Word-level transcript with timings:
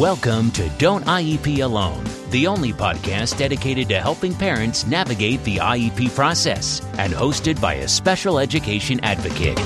Welcome 0.00 0.50
to 0.52 0.66
Don't 0.78 1.04
IEP 1.04 1.62
Alone, 1.62 2.02
the 2.30 2.46
only 2.46 2.72
podcast 2.72 3.36
dedicated 3.36 3.90
to 3.90 4.00
helping 4.00 4.34
parents 4.34 4.86
navigate 4.86 5.44
the 5.44 5.58
IEP 5.58 6.14
process 6.14 6.80
and 6.96 7.12
hosted 7.12 7.60
by 7.60 7.74
a 7.74 7.86
special 7.86 8.38
education 8.38 8.98
advocate. 9.00 9.58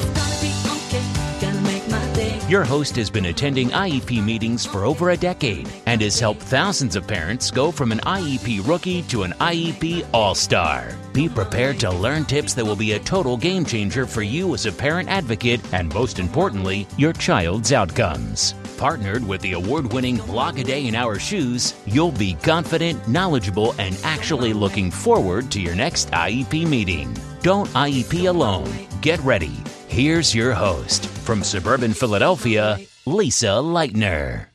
Your 2.50 2.64
host 2.64 2.96
has 2.96 3.10
been 3.10 3.26
attending 3.26 3.68
IEP 3.68 4.24
meetings 4.24 4.66
for 4.66 4.82
over 4.84 5.10
a 5.10 5.16
decade 5.16 5.68
and 5.86 6.00
has 6.00 6.18
helped 6.18 6.42
thousands 6.42 6.96
of 6.96 7.06
parents 7.06 7.52
go 7.52 7.70
from 7.70 7.92
an 7.92 8.00
IEP 8.00 8.66
rookie 8.66 9.02
to 9.02 9.22
an 9.22 9.34
IEP 9.34 10.04
all 10.12 10.34
star. 10.34 10.96
Be 11.12 11.28
prepared 11.28 11.78
to 11.78 11.92
learn 11.92 12.24
tips 12.24 12.54
that 12.54 12.64
will 12.64 12.74
be 12.74 12.94
a 12.94 12.98
total 12.98 13.36
game 13.36 13.64
changer 13.64 14.04
for 14.04 14.22
you 14.22 14.52
as 14.52 14.66
a 14.66 14.72
parent 14.72 15.08
advocate 15.08 15.60
and, 15.72 15.94
most 15.94 16.18
importantly, 16.18 16.88
your 16.98 17.12
child's 17.12 17.72
outcomes. 17.72 18.56
Partnered 18.84 19.26
with 19.26 19.40
the 19.40 19.54
award 19.54 19.94
winning 19.94 20.18
Block 20.18 20.58
a 20.58 20.62
Day 20.62 20.86
in 20.86 20.94
Our 20.94 21.18
Shoes, 21.18 21.72
you'll 21.86 22.12
be 22.12 22.34
confident, 22.34 23.08
knowledgeable, 23.08 23.74
and 23.78 23.98
actually 24.04 24.52
looking 24.52 24.90
forward 24.90 25.50
to 25.52 25.58
your 25.58 25.74
next 25.74 26.10
IEP 26.10 26.68
meeting. 26.68 27.16
Don't 27.40 27.66
IEP 27.70 28.28
alone. 28.28 28.70
Get 29.00 29.20
ready. 29.20 29.56
Here's 29.88 30.34
your 30.34 30.52
host 30.52 31.06
from 31.06 31.42
suburban 31.42 31.94
Philadelphia, 31.94 32.78
Lisa 33.06 33.56
Lightner. 33.64 34.48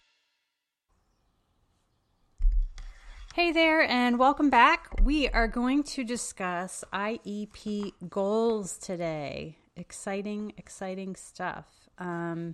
Hey 3.33 3.51
there, 3.51 3.81
and 3.81 4.19
welcome 4.19 4.51
back. 4.51 4.91
We 5.01 5.27
are 5.29 5.47
going 5.47 5.81
to 5.95 6.03
discuss 6.03 6.83
IEP 6.93 7.93
goals 8.07 8.77
today. 8.77 9.57
Exciting, 9.75 10.53
exciting 10.55 11.15
stuff. 11.15 11.65
Um, 11.97 12.53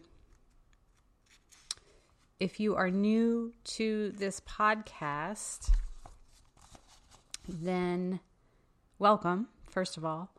if 2.40 2.60
you 2.60 2.76
are 2.76 2.90
new 2.90 3.54
to 3.64 4.12
this 4.12 4.42
podcast, 4.42 5.70
then 7.48 8.20
welcome, 9.00 9.48
first 9.70 9.96
of 9.98 10.04
all. 10.04 10.30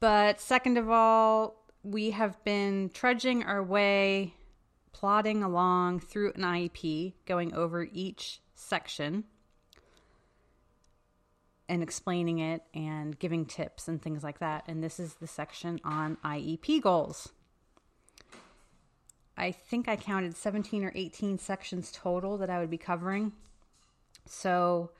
But 0.00 0.40
second 0.40 0.76
of 0.76 0.90
all, 0.90 1.64
we 1.82 2.10
have 2.10 2.42
been 2.44 2.90
trudging 2.92 3.42
our 3.42 3.62
way, 3.62 4.34
plodding 4.92 5.42
along 5.42 6.00
through 6.00 6.32
an 6.34 6.42
IEP, 6.42 7.14
going 7.26 7.54
over 7.54 7.88
each 7.90 8.40
section 8.54 9.24
and 11.68 11.82
explaining 11.82 12.38
it 12.38 12.62
and 12.74 13.18
giving 13.18 13.46
tips 13.46 13.88
and 13.88 14.02
things 14.02 14.22
like 14.22 14.40
that. 14.40 14.64
And 14.68 14.82
this 14.84 15.00
is 15.00 15.14
the 15.14 15.26
section 15.26 15.80
on 15.84 16.18
IEP 16.22 16.82
goals. 16.82 17.30
I 19.36 19.50
think 19.50 19.88
I 19.88 19.96
counted 19.96 20.36
17 20.36 20.84
or 20.84 20.92
18 20.94 21.38
sections 21.38 21.90
total 21.92 22.38
that 22.38 22.50
I 22.50 22.60
would 22.60 22.70
be 22.70 22.78
covering. 22.78 23.32
So 24.26 24.90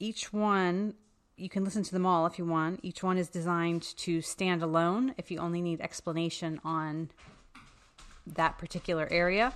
each 0.00 0.32
one, 0.32 0.94
you 1.36 1.48
can 1.48 1.64
listen 1.64 1.82
to 1.84 1.92
them 1.92 2.04
all 2.04 2.26
if 2.26 2.38
you 2.38 2.44
want. 2.44 2.80
Each 2.82 3.02
one 3.02 3.16
is 3.16 3.28
designed 3.28 3.82
to 3.98 4.20
stand 4.20 4.62
alone 4.62 5.14
if 5.18 5.30
you 5.30 5.38
only 5.38 5.62
need 5.62 5.80
explanation 5.80 6.60
on 6.64 7.10
that 8.26 8.58
particular 8.58 9.08
area. 9.10 9.52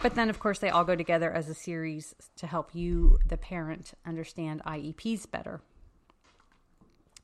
But 0.00 0.16
then, 0.16 0.28
of 0.28 0.40
course, 0.40 0.58
they 0.58 0.68
all 0.68 0.84
go 0.84 0.96
together 0.96 1.30
as 1.30 1.48
a 1.48 1.54
series 1.54 2.14
to 2.36 2.48
help 2.48 2.74
you, 2.74 3.20
the 3.28 3.36
parent, 3.36 3.92
understand 4.04 4.60
IEPs 4.66 5.30
better. 5.30 5.60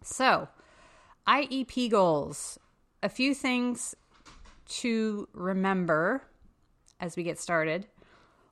So, 0.05 0.49
IEP 1.27 1.91
goals 1.91 2.61
a 3.03 3.09
few 3.09 3.35
things 3.35 3.95
to 4.69 5.29
remember 5.33 6.23
as 7.01 7.17
we 7.17 7.23
get 7.23 7.39
started. 7.39 7.87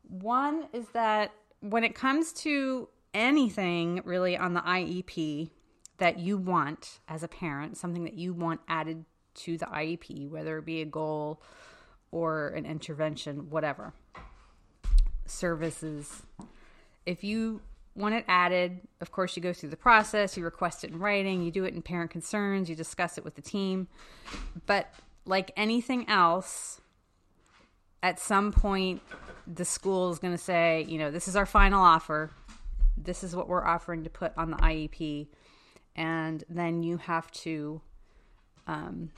One 0.08 0.68
is 0.72 0.86
that 0.92 1.32
when 1.60 1.84
it 1.84 1.94
comes 1.94 2.32
to 2.34 2.88
anything 3.12 4.00
really 4.04 4.36
on 4.36 4.54
the 4.54 4.60
IEP 4.60 5.50
that 5.98 6.18
you 6.18 6.36
want 6.36 7.00
as 7.08 7.22
a 7.22 7.28
parent, 7.28 7.76
something 7.76 8.04
that 8.04 8.14
you 8.14 8.32
want 8.32 8.60
added 8.68 9.04
to 9.34 9.58
the 9.58 9.66
IEP, 9.66 10.28
whether 10.28 10.58
it 10.58 10.64
be 10.64 10.82
a 10.82 10.86
goal 10.86 11.42
or 12.10 12.48
an 12.48 12.66
intervention, 12.66 13.50
whatever, 13.50 13.92
services. 15.24 16.22
If 17.04 17.24
you 17.24 17.60
want 17.96 18.14
it 18.14 18.24
added, 18.28 18.80
of 19.00 19.10
course, 19.10 19.36
you 19.36 19.42
go 19.42 19.52
through 19.52 19.70
the 19.70 19.76
process, 19.76 20.36
you 20.36 20.44
request 20.44 20.84
it 20.84 20.90
in 20.90 20.98
writing, 20.98 21.42
you 21.42 21.50
do 21.50 21.64
it 21.64 21.74
in 21.74 21.82
parent 21.82 22.10
concerns, 22.10 22.68
you 22.68 22.76
discuss 22.76 23.18
it 23.18 23.24
with 23.24 23.34
the 23.34 23.42
team. 23.42 23.88
But 24.66 24.92
like 25.24 25.50
anything 25.56 26.08
else, 26.08 26.80
at 28.02 28.20
some 28.20 28.52
point, 28.52 29.02
the 29.46 29.64
school 29.64 30.10
is 30.10 30.18
going 30.18 30.34
to 30.34 30.42
say, 30.42 30.84
you 30.88 30.98
know, 30.98 31.10
this 31.10 31.26
is 31.26 31.36
our 31.36 31.46
final 31.46 31.82
offer. 31.82 32.30
This 32.96 33.24
is 33.24 33.34
what 33.34 33.48
we're 33.48 33.64
offering 33.64 34.04
to 34.04 34.10
put 34.10 34.32
on 34.36 34.50
the 34.50 34.56
IEP. 34.58 35.28
And 35.94 36.44
then 36.48 36.82
you 36.82 36.98
have 36.98 37.30
to 37.32 37.80
um, 38.66 39.10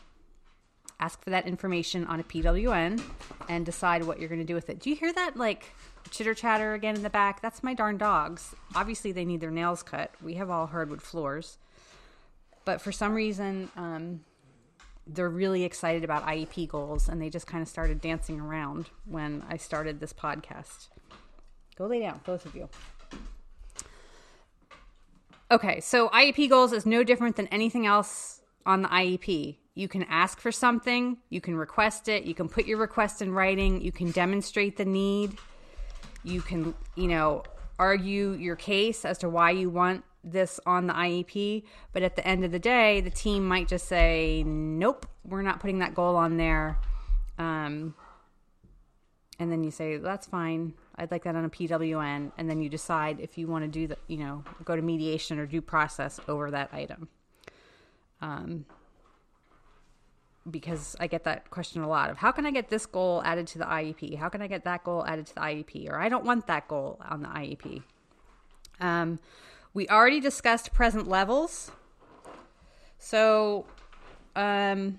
ask 1.00 1.22
for 1.22 1.30
that 1.30 1.46
information 1.46 2.04
on 2.06 2.20
a 2.20 2.24
PWN 2.24 3.00
and 3.48 3.64
decide 3.64 4.04
what 4.04 4.18
you're 4.18 4.28
going 4.28 4.40
to 4.40 4.46
do 4.46 4.54
with 4.54 4.68
it. 4.68 4.80
Do 4.80 4.90
you 4.90 4.96
hear 4.96 5.12
that? 5.12 5.36
Like, 5.36 5.72
chitter 6.10 6.34
chatter 6.34 6.74
again 6.74 6.96
in 6.96 7.02
the 7.02 7.10
back. 7.10 7.40
That's 7.40 7.62
my 7.62 7.74
darn 7.74 7.98
dogs. 7.98 8.54
Obviously, 8.74 9.12
they 9.12 9.24
need 9.24 9.40
their 9.40 9.50
nails 9.50 9.82
cut. 9.82 10.10
We 10.22 10.34
have 10.34 10.50
all 10.50 10.66
hardwood 10.66 11.02
floors. 11.02 11.58
But 12.64 12.80
for 12.80 12.92
some 12.92 13.14
reason, 13.14 13.70
um, 13.76 14.20
they're 15.06 15.30
really 15.30 15.64
excited 15.64 16.04
about 16.04 16.26
IEP 16.26 16.68
goals 16.68 17.08
and 17.08 17.20
they 17.20 17.30
just 17.30 17.46
kind 17.46 17.62
of 17.62 17.68
started 17.68 18.00
dancing 18.00 18.40
around 18.40 18.90
when 19.06 19.42
I 19.48 19.56
started 19.56 20.00
this 20.00 20.12
podcast. 20.12 20.88
Go 21.76 21.86
lay 21.86 22.00
down, 22.00 22.20
both 22.24 22.44
of 22.44 22.54
you. 22.54 22.68
Okay, 25.50 25.80
so 25.80 26.08
IEP 26.10 26.50
goals 26.50 26.74
is 26.74 26.84
no 26.84 27.02
different 27.02 27.36
than 27.36 27.46
anything 27.46 27.86
else 27.86 28.37
on 28.68 28.82
the 28.82 28.88
IEP. 28.88 29.56
You 29.74 29.88
can 29.88 30.04
ask 30.04 30.40
for 30.40 30.52
something, 30.52 31.18
you 31.30 31.40
can 31.40 31.56
request 31.56 32.08
it, 32.08 32.24
you 32.24 32.34
can 32.34 32.48
put 32.48 32.66
your 32.66 32.78
request 32.78 33.22
in 33.22 33.32
writing, 33.32 33.80
you 33.80 33.90
can 33.90 34.12
demonstrate 34.12 34.76
the 34.76 34.84
need 34.84 35.36
you 36.24 36.40
can, 36.40 36.74
you 36.94 37.08
know, 37.08 37.42
argue 37.78 38.32
your 38.32 38.56
case 38.56 39.04
as 39.04 39.18
to 39.18 39.28
why 39.28 39.50
you 39.50 39.70
want 39.70 40.04
this 40.24 40.60
on 40.66 40.86
the 40.86 40.92
IEP, 40.92 41.64
but 41.92 42.02
at 42.02 42.16
the 42.16 42.26
end 42.26 42.44
of 42.44 42.50
the 42.52 42.58
day, 42.58 43.00
the 43.00 43.10
team 43.10 43.46
might 43.46 43.68
just 43.68 43.86
say, 43.86 44.42
"Nope, 44.44 45.06
we're 45.24 45.42
not 45.42 45.60
putting 45.60 45.78
that 45.78 45.94
goal 45.94 46.16
on 46.16 46.36
there." 46.36 46.78
Um, 47.38 47.94
and 49.38 49.50
then 49.50 49.62
you 49.62 49.70
say, 49.70 49.96
"That's 49.96 50.26
fine. 50.26 50.74
I'd 50.96 51.10
like 51.12 51.22
that 51.24 51.36
on 51.36 51.44
a 51.44 51.48
PWN." 51.48 52.32
And 52.36 52.50
then 52.50 52.60
you 52.60 52.68
decide 52.68 53.20
if 53.20 53.38
you 53.38 53.46
want 53.46 53.64
to 53.64 53.68
do 53.68 53.86
the, 53.86 53.96
you 54.08 54.18
know, 54.18 54.44
go 54.64 54.74
to 54.74 54.82
mediation 54.82 55.38
or 55.38 55.46
due 55.46 55.62
process 55.62 56.18
over 56.28 56.50
that 56.50 56.70
item. 56.72 57.08
Um, 58.20 58.64
because 60.50 60.96
I 60.98 61.06
get 61.06 61.24
that 61.24 61.50
question 61.50 61.82
a 61.82 61.88
lot 61.88 62.10
of 62.10 62.16
how 62.16 62.32
can 62.32 62.46
I 62.46 62.50
get 62.50 62.68
this 62.68 62.86
goal 62.86 63.22
added 63.24 63.46
to 63.48 63.58
the 63.58 63.64
IEP? 63.64 64.16
How 64.16 64.28
can 64.28 64.42
I 64.42 64.46
get 64.46 64.64
that 64.64 64.84
goal 64.84 65.04
added 65.06 65.26
to 65.26 65.34
the 65.34 65.40
IEP? 65.40 65.90
Or 65.90 65.98
I 65.98 66.08
don't 66.08 66.24
want 66.24 66.46
that 66.46 66.68
goal 66.68 67.00
on 67.08 67.22
the 67.22 67.28
IEP. 67.28 67.82
Um, 68.80 69.18
we 69.74 69.88
already 69.88 70.20
discussed 70.20 70.72
present 70.72 71.08
levels. 71.08 71.70
So, 72.98 73.66
um, 74.34 74.98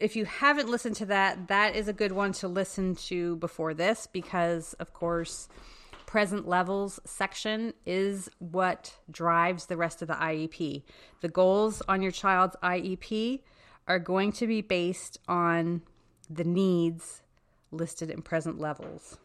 if 0.00 0.14
you 0.14 0.24
haven't 0.24 0.68
listened 0.68 0.96
to 0.96 1.06
that, 1.06 1.48
that 1.48 1.74
is 1.74 1.88
a 1.88 1.92
good 1.92 2.12
one 2.12 2.32
to 2.34 2.48
listen 2.48 2.94
to 2.94 3.36
before 3.36 3.74
this 3.74 4.06
because, 4.10 4.74
of 4.74 4.92
course, 4.92 5.48
present 6.08 6.48
levels 6.48 6.98
section 7.04 7.74
is 7.84 8.30
what 8.38 8.96
drives 9.10 9.66
the 9.66 9.76
rest 9.76 10.00
of 10.00 10.08
the 10.08 10.14
IEP. 10.14 10.82
The 11.20 11.28
goals 11.28 11.82
on 11.86 12.00
your 12.00 12.10
child's 12.10 12.56
IEP 12.62 13.40
are 13.86 13.98
going 13.98 14.32
to 14.32 14.46
be 14.46 14.62
based 14.62 15.18
on 15.28 15.82
the 16.30 16.44
needs 16.44 17.20
listed 17.70 18.08
in 18.08 18.22
present 18.22 18.58
levels. 18.58 19.18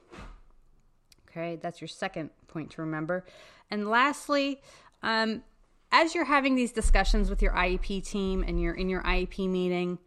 Okay, 1.29 1.55
that's 1.55 1.79
your 1.79 1.87
second 1.87 2.31
point 2.49 2.71
to 2.71 2.81
remember. 2.81 3.23
And 3.71 3.89
lastly, 3.89 4.61
um, 5.03 5.41
as 5.89 6.13
you're 6.13 6.25
having 6.25 6.55
these 6.55 6.73
discussions 6.73 7.29
with 7.29 7.41
your 7.41 7.53
IEP 7.53 8.05
team 8.05 8.43
and 8.45 8.61
you're 8.61 8.75
in 8.75 8.89
your 8.89 9.03
IEP 9.03 9.49
meeting, 9.49 9.99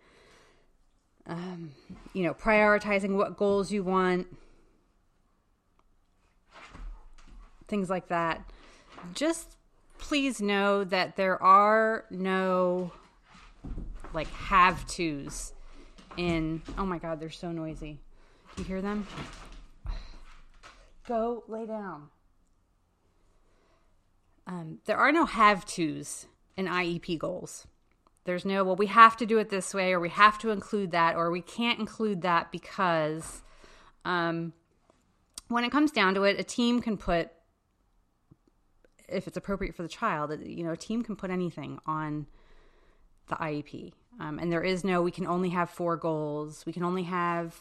um, 1.27 1.71
you 2.13 2.25
know, 2.25 2.35
prioritizing 2.35 3.17
what 3.17 3.39
goals 3.39 3.73
you 3.73 3.83
want, 3.83 4.27
things 7.69 7.91
like 7.91 8.09
that. 8.09 8.51
Just 9.15 9.57
please 9.99 10.41
know 10.41 10.85
that 10.85 11.17
there 11.17 11.43
are 11.43 12.05
no 12.11 12.93
like 14.13 14.29
have 14.29 14.87
tos 14.87 15.53
in 16.17 16.63
oh 16.79 16.87
my 16.87 16.99
god 16.99 17.21
they're 17.21 17.31
so 17.31 17.53
noisy. 17.53 17.99
Do 18.55 18.63
you 18.63 18.69
hear 18.69 18.83
them? 18.83 19.07
Go 21.07 21.45
lay 21.49 21.67
down. 21.67 22.09
Um, 24.47 24.79
there 24.87 24.97
are 24.97 25.13
no 25.13 25.25
have 25.25 25.65
tos 25.67 26.27
in 26.57 26.67
iep 26.67 27.19
goals. 27.19 27.67
There's 28.25 28.45
no, 28.45 28.65
well, 28.65 28.77
we 28.77 28.87
have 28.87 29.17
to 29.19 29.27
do 29.27 29.39
it 29.39 29.51
this 29.51 29.73
way, 29.73 29.93
or 29.93 30.01
we 30.01 30.09
have 30.09 30.39
to 30.39 30.51
include 30.51 30.91
that, 30.91 31.15
or 31.15 31.31
we 31.31 31.41
can't 31.41 31.79
include 31.79 32.23
that 32.23 32.51
because 32.51 33.43
um, 34.05 34.53
when 35.47 35.63
it 35.65 35.71
comes 35.71 35.93
down 35.93 36.15
to 36.15 36.25
it, 36.25 36.39
a 36.39 36.45
team 36.45 36.81
can 36.81 36.97
put, 36.97 37.31
if 39.09 39.27
it's 39.27 39.37
appropriate 39.37 39.75
for 39.75 39.83
the 39.83 39.89
child, 39.89 40.33
you 40.45 40.65
know, 40.65 40.73
a 40.73 40.77
team 40.77 41.03
can 41.03 41.17
put 41.17 41.31
anything 41.31 41.79
on 41.87 42.27
the 43.29 43.37
IEP. 43.37 43.93
Um, 44.19 44.39
and 44.39 44.51
there 44.51 44.63
is 44.63 44.85
no, 44.85 45.03
we 45.03 45.11
can 45.11 45.27
only 45.27 45.51
have 45.51 45.71
four 45.71 45.97
goals. 45.97 46.65
We 46.65 46.73
can 46.73 46.85
only 46.85 47.03
have 47.05 47.55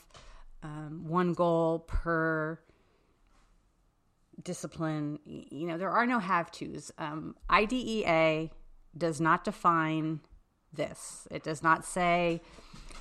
um, 0.64 1.06
one 1.08 1.34
goal 1.34 1.80
per 1.80 2.60
discipline. 4.42 5.20
You 5.26 5.68
know, 5.68 5.78
there 5.78 5.92
are 5.92 6.06
no 6.06 6.20
have 6.20 6.52
tos. 6.52 6.92
Um, 6.98 7.36
IDEA 7.50 8.50
does 8.98 9.20
not 9.20 9.44
define 9.44 10.22
this, 10.74 11.28
it 11.32 11.44
does 11.44 11.64
not 11.64 11.86
say 11.86 12.42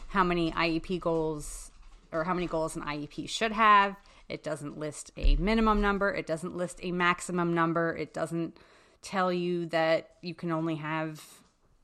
how 0.09 0.23
many 0.23 0.53
IEP 0.53 1.01
goals 1.01 1.73
or 2.13 2.23
how 2.23 2.35
many 2.35 2.47
goals 2.47 2.77
an 2.77 2.83
IEP 2.83 3.29
should 3.29 3.51
have. 3.51 3.97
It 4.29 4.43
doesn't 4.43 4.79
list 4.79 5.13
a 5.17 5.37
minimum 5.37 5.81
number, 5.81 6.13
it 6.15 6.27
doesn't 6.27 6.57
list 6.57 6.81
a 6.83 6.93
maximum 6.93 7.55
number, 7.55 7.95
it 7.97 8.15
doesn't 8.15 8.57
tell 9.03 9.33
you 9.33 9.67
that 9.67 10.11
you 10.23 10.35
can 10.35 10.51
only 10.51 10.77
have 10.77 11.23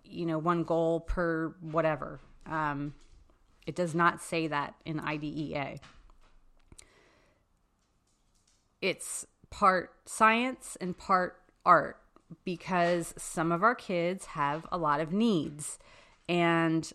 you 0.05 0.27
know 0.27 0.39
one 0.39 0.65
goal 0.65 1.01
per 1.01 1.55
whatever. 1.61 2.21
Um, 2.47 2.95
it 3.67 3.77
does 3.77 3.95
not 3.95 4.23
say 4.23 4.47
that 4.47 4.75
in 4.85 4.99
IDEA 4.99 5.79
it's 8.81 9.27
part 9.51 9.93
science 10.07 10.77
and 10.81 10.97
part 10.97 11.37
art 11.65 11.99
because 12.45 13.15
some 13.19 13.53
of 13.53 13.63
our 13.63 13.75
kids 13.75 14.27
have 14.27 14.67
a 14.71 14.79
lot 14.79 15.01
of 15.01 15.13
needs. 15.13 15.79
And 16.29 16.91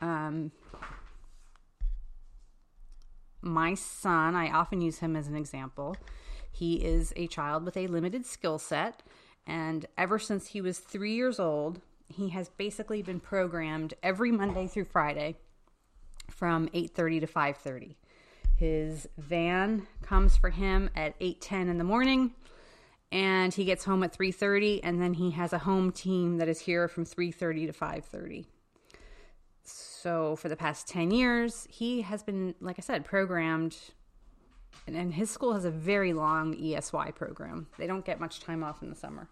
um, 0.00 0.52
my 3.40 3.74
son 3.74 4.34
i 4.34 4.50
often 4.50 4.80
use 4.80 4.98
him 4.98 5.14
as 5.16 5.28
an 5.28 5.36
example 5.36 5.96
he 6.50 6.76
is 6.76 7.12
a 7.16 7.26
child 7.26 7.64
with 7.64 7.76
a 7.76 7.86
limited 7.86 8.26
skill 8.26 8.58
set 8.58 9.02
and 9.46 9.86
ever 9.96 10.18
since 10.18 10.48
he 10.48 10.60
was 10.60 10.78
three 10.78 11.14
years 11.14 11.38
old 11.38 11.80
he 12.08 12.30
has 12.30 12.48
basically 12.48 13.02
been 13.02 13.20
programmed 13.20 13.94
every 14.02 14.32
Monday 14.32 14.66
through 14.66 14.84
Friday 14.84 15.36
from 16.30 16.68
8:30 16.68 17.20
to 17.20 17.26
5:30. 17.26 17.96
His 18.56 19.08
van 19.16 19.86
comes 20.02 20.36
for 20.36 20.50
him 20.50 20.90
at 20.94 21.18
8:10 21.20 21.68
in 21.68 21.78
the 21.78 21.84
morning 21.84 22.34
and 23.10 23.54
he 23.54 23.64
gets 23.64 23.84
home 23.84 24.02
at 24.02 24.12
3:30 24.12 24.80
and 24.82 25.00
then 25.00 25.14
he 25.14 25.30
has 25.32 25.52
a 25.52 25.58
home 25.58 25.92
team 25.92 26.38
that 26.38 26.48
is 26.48 26.60
here 26.60 26.88
from 26.88 27.04
3:30 27.04 27.66
to 27.66 27.72
5:30. 27.72 28.46
So 29.70 30.36
for 30.36 30.48
the 30.48 30.56
past 30.56 30.88
10 30.88 31.10
years, 31.10 31.66
he 31.70 32.02
has 32.02 32.22
been 32.22 32.54
like 32.60 32.76
I 32.78 32.82
said 32.82 33.04
programmed 33.04 33.76
and, 34.86 34.96
and 34.96 35.14
his 35.14 35.30
school 35.30 35.54
has 35.54 35.64
a 35.64 35.70
very 35.70 36.12
long 36.12 36.54
ESY 36.54 37.12
program. 37.14 37.66
They 37.78 37.86
don't 37.86 38.04
get 38.04 38.20
much 38.20 38.40
time 38.40 38.62
off 38.64 38.82
in 38.82 38.90
the 38.90 38.96
summer 38.96 39.28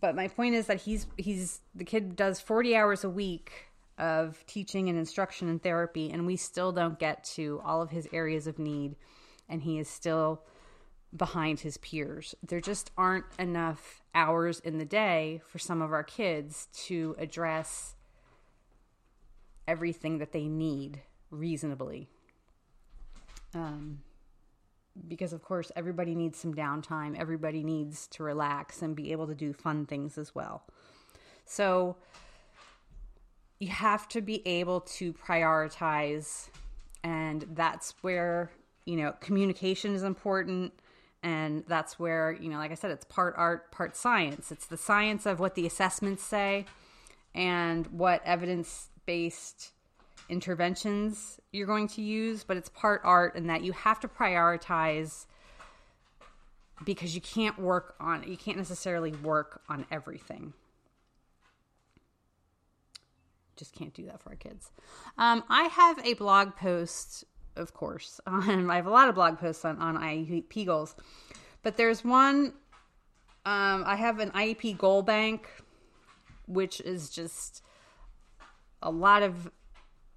but 0.00 0.16
my 0.16 0.28
point 0.28 0.54
is 0.54 0.66
that 0.66 0.82
he's 0.82 1.06
he's 1.16 1.60
the 1.74 1.84
kid 1.84 2.16
does 2.16 2.40
40 2.40 2.76
hours 2.76 3.04
a 3.04 3.10
week 3.10 3.68
of 3.98 4.44
teaching 4.46 4.88
and 4.88 4.98
instruction 4.98 5.48
and 5.48 5.62
therapy 5.62 6.10
and 6.10 6.26
we 6.26 6.36
still 6.36 6.72
don't 6.72 6.98
get 6.98 7.22
to 7.24 7.60
all 7.64 7.80
of 7.80 7.90
his 7.90 8.08
areas 8.12 8.46
of 8.46 8.58
need 8.58 8.96
and 9.48 9.62
he 9.62 9.78
is 9.78 9.88
still 9.88 10.42
behind 11.16 11.60
his 11.60 11.76
peers 11.76 12.34
there 12.46 12.60
just 12.60 12.90
aren't 12.98 13.26
enough 13.38 14.02
hours 14.14 14.58
in 14.60 14.78
the 14.78 14.84
day 14.84 15.40
for 15.46 15.58
some 15.58 15.80
of 15.80 15.92
our 15.92 16.02
kids 16.02 16.68
to 16.72 17.14
address 17.18 17.94
everything 19.66 20.18
that 20.18 20.32
they 20.32 20.46
need 20.46 21.00
reasonably. 21.30 22.08
Um, 23.54 24.00
because 25.08 25.32
of 25.32 25.42
course 25.42 25.72
everybody 25.76 26.14
needs 26.14 26.38
some 26.38 26.54
downtime. 26.54 27.18
Everybody 27.18 27.62
needs 27.62 28.06
to 28.08 28.22
relax 28.22 28.82
and 28.82 28.94
be 28.94 29.12
able 29.12 29.26
to 29.26 29.34
do 29.34 29.52
fun 29.52 29.86
things 29.86 30.18
as 30.18 30.34
well. 30.34 30.62
So 31.44 31.96
you 33.58 33.68
have 33.68 34.08
to 34.08 34.20
be 34.20 34.46
able 34.46 34.80
to 34.80 35.12
prioritize 35.12 36.48
and 37.02 37.44
that's 37.52 37.94
where 38.02 38.50
you 38.84 38.96
know 38.96 39.14
communication 39.20 39.94
is 39.94 40.02
important 40.02 40.72
and 41.22 41.64
that's 41.66 41.98
where 41.98 42.32
you 42.32 42.48
know 42.50 42.58
like 42.58 42.70
i 42.70 42.74
said 42.74 42.90
it's 42.90 43.04
part 43.04 43.34
art 43.36 43.70
part 43.72 43.96
science. 43.96 44.52
It's 44.52 44.66
the 44.66 44.76
science 44.76 45.26
of 45.26 45.40
what 45.40 45.54
the 45.54 45.66
assessments 45.66 46.22
say 46.22 46.66
and 47.34 47.86
what 47.88 48.22
evidence 48.24 48.88
based 49.06 49.72
interventions 50.28 51.38
you're 51.52 51.66
going 51.66 51.88
to 51.88 52.02
use, 52.02 52.44
but 52.44 52.56
it's 52.56 52.68
part 52.68 53.00
art 53.04 53.34
and 53.36 53.48
that 53.50 53.62
you 53.62 53.72
have 53.72 54.00
to 54.00 54.08
prioritize 54.08 55.26
because 56.84 57.14
you 57.14 57.20
can't 57.20 57.58
work 57.58 57.94
on 58.00 58.24
you 58.24 58.36
can't 58.36 58.56
necessarily 58.56 59.12
work 59.12 59.62
on 59.68 59.86
everything. 59.90 60.52
Just 63.56 63.74
can't 63.74 63.94
do 63.94 64.06
that 64.06 64.20
for 64.20 64.30
our 64.30 64.36
kids. 64.36 64.72
Um, 65.16 65.44
I 65.48 65.64
have 65.64 66.04
a 66.04 66.14
blog 66.14 66.56
post, 66.56 67.24
of 67.54 67.72
course. 67.72 68.20
On, 68.26 68.68
I 68.68 68.74
have 68.74 68.86
a 68.86 68.90
lot 68.90 69.08
of 69.08 69.14
blog 69.14 69.38
posts 69.38 69.64
on, 69.64 69.78
on 69.78 69.96
IEP 69.96 70.66
goals, 70.66 70.96
but 71.62 71.76
there's 71.76 72.04
one. 72.04 72.54
Um, 73.46 73.84
I 73.86 73.94
have 73.94 74.18
an 74.18 74.32
IEP 74.32 74.76
goal 74.76 75.02
bank, 75.02 75.48
which 76.48 76.80
is 76.80 77.10
just 77.10 77.62
a 78.84 78.90
lot 78.90 79.22
of 79.22 79.50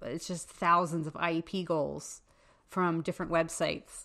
it's 0.02 0.28
just 0.28 0.48
thousands 0.48 1.06
of 1.06 1.14
IEP 1.14 1.64
goals 1.64 2.22
from 2.68 3.02
different 3.02 3.32
websites, 3.32 4.04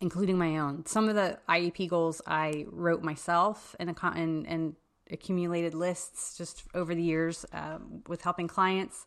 including 0.00 0.36
my 0.36 0.58
own. 0.58 0.84
Some 0.84 1.08
of 1.08 1.14
the 1.14 1.38
IEP 1.48 1.88
goals 1.88 2.20
I 2.26 2.66
wrote 2.68 3.02
myself 3.02 3.74
and, 3.80 3.94
and, 4.02 4.46
and 4.46 4.76
accumulated 5.10 5.74
lists 5.74 6.36
just 6.36 6.64
over 6.74 6.94
the 6.94 7.02
years 7.02 7.46
um, 7.52 8.02
with 8.06 8.22
helping 8.22 8.48
clients. 8.48 9.06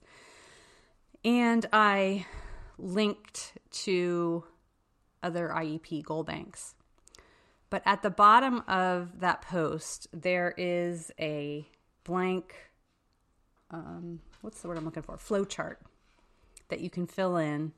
And 1.23 1.67
I 1.71 2.25
linked 2.79 3.57
to 3.71 4.43
other 5.21 5.49
IEP 5.49 6.03
goal 6.03 6.23
banks. 6.23 6.73
But 7.69 7.83
at 7.85 8.01
the 8.01 8.09
bottom 8.09 8.63
of 8.67 9.19
that 9.19 9.43
post, 9.43 10.07
there 10.11 10.53
is 10.57 11.11
a 11.19 11.67
blank 12.03 12.70
um, 13.71 14.19
what's 14.41 14.61
the 14.61 14.67
word 14.67 14.77
I'm 14.77 14.85
looking 14.85 15.03
for? 15.03 15.17
Flow 15.17 15.45
chart 15.45 15.79
that 16.69 16.81
you 16.81 16.89
can 16.89 17.07
fill 17.07 17.37
in. 17.37 17.73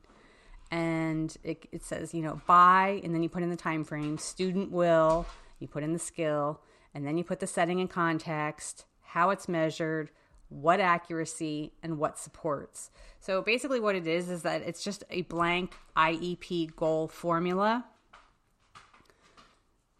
And 0.70 1.36
it, 1.44 1.66
it 1.72 1.84
says, 1.84 2.14
you 2.14 2.22
know, 2.22 2.40
buy, 2.46 3.00
and 3.04 3.14
then 3.14 3.22
you 3.22 3.28
put 3.28 3.42
in 3.42 3.50
the 3.50 3.56
time 3.56 3.84
frame, 3.84 4.18
student 4.18 4.72
will, 4.72 5.26
you 5.60 5.68
put 5.68 5.84
in 5.84 5.92
the 5.92 5.98
skill, 5.98 6.60
and 6.94 7.06
then 7.06 7.16
you 7.16 7.24
put 7.24 7.40
the 7.40 7.46
setting 7.46 7.80
and 7.80 7.88
context, 7.88 8.84
how 9.02 9.30
it's 9.30 9.48
measured, 9.48 10.10
what 10.48 10.80
accuracy, 10.80 11.72
and 11.82 11.98
what 11.98 12.18
supports. 12.18 12.90
So 13.20 13.42
basically, 13.42 13.78
what 13.78 13.94
it 13.94 14.06
is 14.06 14.28
is 14.28 14.42
that 14.42 14.62
it's 14.62 14.82
just 14.82 15.04
a 15.10 15.22
blank 15.22 15.74
IEP 15.96 16.74
goal 16.74 17.08
formula 17.08 17.84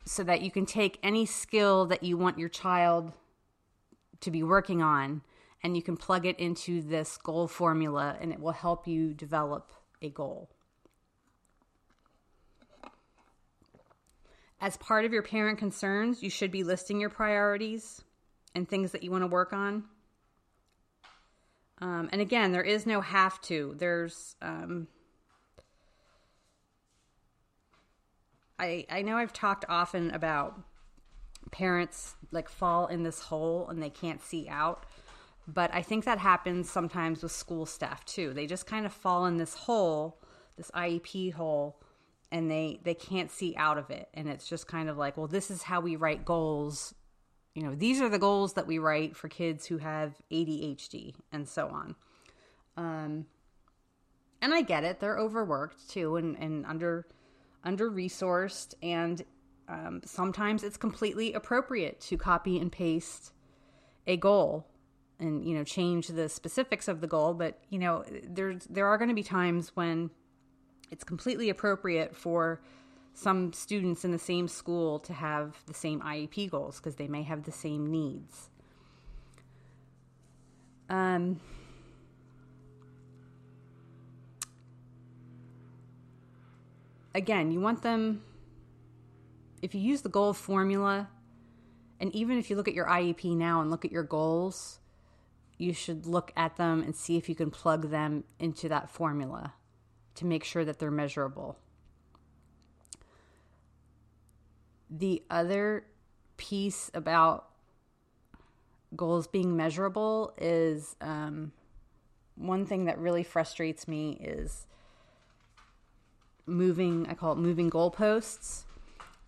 so 0.05 0.25
that 0.25 0.43
you 0.43 0.51
can 0.51 0.67
take 0.67 0.99
any 1.03 1.25
skill 1.25 1.87
that 1.87 2.03
you 2.03 2.17
want 2.17 2.39
your 2.39 2.49
child 2.49 3.13
to 4.21 4.31
be 4.31 4.43
working 4.43 4.83
on 4.83 5.23
and 5.65 5.75
you 5.75 5.83
can 5.83 5.97
plug 5.97 6.27
it 6.27 6.39
into 6.39 6.83
this 6.83 7.17
goal 7.17 7.49
formula 7.49 8.19
and 8.21 8.31
it 8.31 8.39
will 8.39 8.53
help 8.53 8.87
you 8.87 9.15
develop 9.15 9.73
a 10.03 10.11
goal. 10.11 10.51
As 14.61 14.77
part 14.77 15.07
of 15.07 15.13
your 15.13 15.23
parent 15.23 15.59
concerns, 15.59 16.23
you 16.23 16.29
should 16.29 16.53
be 16.53 16.63
listing 16.63 17.01
your 17.01 17.09
priorities 17.09 18.05
and 18.55 18.69
things 18.69 18.93
that 18.93 19.03
you 19.03 19.11
want 19.11 19.23
to 19.23 19.27
work 19.27 19.55
on. 19.55 19.85
Um, 21.81 22.09
and 22.13 22.21
again, 22.21 22.53
there 22.53 22.63
is 22.63 22.87
no 22.87 23.01
have 23.01 23.41
to. 23.43 23.75
There's, 23.79 24.37
um, 24.41 24.87
I 28.59 28.87
I 28.89 29.03
know 29.03 29.17
I've 29.17 29.33
talked 29.33 29.65
often 29.69 30.11
about 30.13 30.61
parents 31.51 32.15
like 32.31 32.49
fall 32.49 32.87
in 32.87 33.03
this 33.03 33.21
hole 33.21 33.69
and 33.69 33.83
they 33.83 33.91
can't 33.91 34.23
see 34.23 34.49
out. 34.49 34.87
But 35.47 35.73
I 35.75 35.83
think 35.83 36.05
that 36.05 36.19
happens 36.19 36.71
sometimes 36.71 37.23
with 37.23 37.33
school 37.33 37.67
staff 37.67 38.05
too. 38.05 38.33
They 38.33 38.47
just 38.47 38.67
kind 38.67 38.87
of 38.87 38.93
fall 38.93 39.27
in 39.27 39.37
this 39.37 39.55
hole, 39.55 40.19
this 40.57 40.71
IEP 40.71 41.35
hole, 41.35 41.81
and 42.33 42.51
they 42.51 42.81
they 42.83 42.95
can't 42.95 43.31
see 43.31 43.55
out 43.57 43.77
of 43.77 43.91
it. 43.91 44.09
And 44.15 44.29
it's 44.29 44.49
just 44.49 44.67
kind 44.67 44.89
of 44.89 44.97
like, 44.97 45.17
well, 45.17 45.27
this 45.27 45.51
is 45.51 45.63
how 45.63 45.81
we 45.81 45.97
write 45.97 46.25
goals. 46.25 46.95
You 47.55 47.63
know, 47.63 47.75
these 47.75 48.01
are 48.01 48.09
the 48.09 48.19
goals 48.19 48.55
that 48.55 48.67
we 48.67 48.79
write 48.79 49.17
for 49.17 49.29
kids 49.29 49.67
who 49.67 49.79
have 49.79 50.15
ADHD 50.33 51.15
and 51.31 51.47
so 51.47 51.69
on. 51.69 51.95
Um, 52.77 53.27
and 54.41 54.55
I 54.55 54.63
get 54.63 54.83
it; 54.83 54.99
they're 54.99 55.19
overworked 55.19 55.91
too, 55.91 56.17
and 56.17 56.37
and 56.39 56.65
under 56.65 57.07
under 57.63 57.91
resourced, 57.91 58.75
and 58.83 59.23
um, 59.69 60.01
sometimes 60.07 60.65
it's 60.65 60.77
completely 60.79 61.35
appropriate 61.35 62.01
to 62.01 62.17
copy 62.17 62.59
and 62.59 62.73
paste 62.73 63.33
a 64.07 64.17
goal 64.17 64.67
and 65.21 65.45
you 65.45 65.55
know 65.55 65.65
change 65.65 66.09
the 66.09 66.29
specifics 66.29 66.89
of 66.89 67.01
the 67.01 67.07
goal 67.07 67.35
but 67.35 67.59
you 67.71 67.79
know 67.79 68.05
there's 68.25 68.65
there 68.67 68.87
are 68.87 68.99
going 68.99 69.09
to 69.09 69.15
be 69.15 69.23
times 69.23 69.71
when 69.75 70.11
it's 70.91 71.05
completely 71.05 71.49
appropriate 71.49 72.15
for 72.15 72.61
some 73.15 73.53
students 73.53 74.05
in 74.05 74.11
the 74.11 74.19
same 74.19 74.49
school 74.49 74.99
to 74.99 75.13
have 75.13 75.57
the 75.67 75.75
same 75.75 76.01
IEP 76.01 76.51
goals 76.51 76.77
because 76.79 76.97
they 76.97 77.07
may 77.07 77.23
have 77.23 77.45
the 77.45 77.53
same 77.53 77.91
needs. 77.91 78.51
Um, 80.91 81.41
again, 87.15 87.53
you 87.53 87.61
want 87.61 87.83
them, 87.83 88.23
if 89.63 89.75
you 89.75 89.81
use 89.81 90.03
the 90.03 90.09
goal 90.09 90.33
formula, 90.33 91.09
and 92.01 92.15
even 92.15 92.37
if 92.37 92.51
you 92.51 92.57
look 92.57 92.69
at 92.69 92.75
your 92.75 92.87
IEP 92.87 93.37
now 93.37 93.61
and 93.61 93.71
look 93.71 93.85
at 93.85 93.93
your 93.93 94.03
goals, 94.03 94.81
you 95.59 95.73
should 95.73 96.07
look 96.07 96.33
at 96.37 96.57
them 96.57 96.83
and 96.83 96.95
see 96.95 97.17
if 97.17 97.29
you 97.29 97.35
can 97.35 97.51
plug 97.51 97.91
them 97.91 98.25
into 98.39 98.69
that 98.69 98.91
formula 98.91 99.55
to 100.17 100.27
make 100.27 100.45
sure 100.45 100.65
that 100.65 100.79
they're 100.79 100.91
measurable. 100.91 101.59
The 104.91 105.23
other 105.31 105.87
piece 106.37 106.91
about 106.95 107.49
goals 108.95 109.27
being 109.27 109.57
measurable 109.57 110.35
is 110.39 110.97
um, 111.01 111.53
one 112.37 112.67
thing 112.67 112.85
that 112.85 112.99
really 112.99 113.23
frustrates 113.23 113.89
me 113.89 114.13
is 114.21 114.67
moving, 116.47 117.07
I 117.09 117.15
call 117.15 117.33
it 117.33 117.39
moving 117.39 117.71
goalposts. 117.71 118.65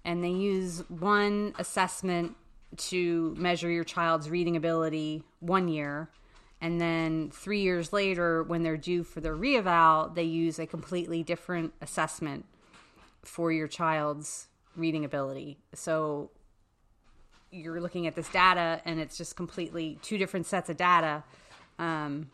And 0.04 0.23
they 0.23 0.30
use 0.30 0.85
one 0.88 1.54
assessment 1.59 2.37
to 2.77 3.35
measure 3.39 3.71
your 3.71 3.85
child's 3.85 4.29
reading 4.29 4.57
ability 4.57 5.23
one 5.41 5.69
year. 5.69 6.11
And 6.61 6.81
then 6.81 7.31
three 7.31 7.61
years 7.61 7.93
later, 7.93 8.43
when 8.43 8.63
they're 8.63 8.77
due 8.77 9.05
for 9.05 9.21
their 9.21 9.35
reeval, 9.35 10.11
they 10.15 10.25
use 10.25 10.59
a 10.59 10.67
completely 10.67 11.23
different 11.23 11.75
assessment 11.81 12.47
for 13.23 13.53
your 13.53 13.69
child's 13.69 14.49
reading 14.75 15.05
ability. 15.05 15.59
So 15.75 16.31
you're 17.51 17.81
looking 17.81 18.07
at 18.07 18.15
this 18.15 18.29
data, 18.29 18.81
and 18.85 18.99
it's 19.01 19.17
just 19.17 19.37
completely 19.37 19.99
two 20.03 20.19
different 20.19 20.47
sets 20.47 20.71
of 20.71 20.77
data. 20.77 21.25
Um, 21.79 22.31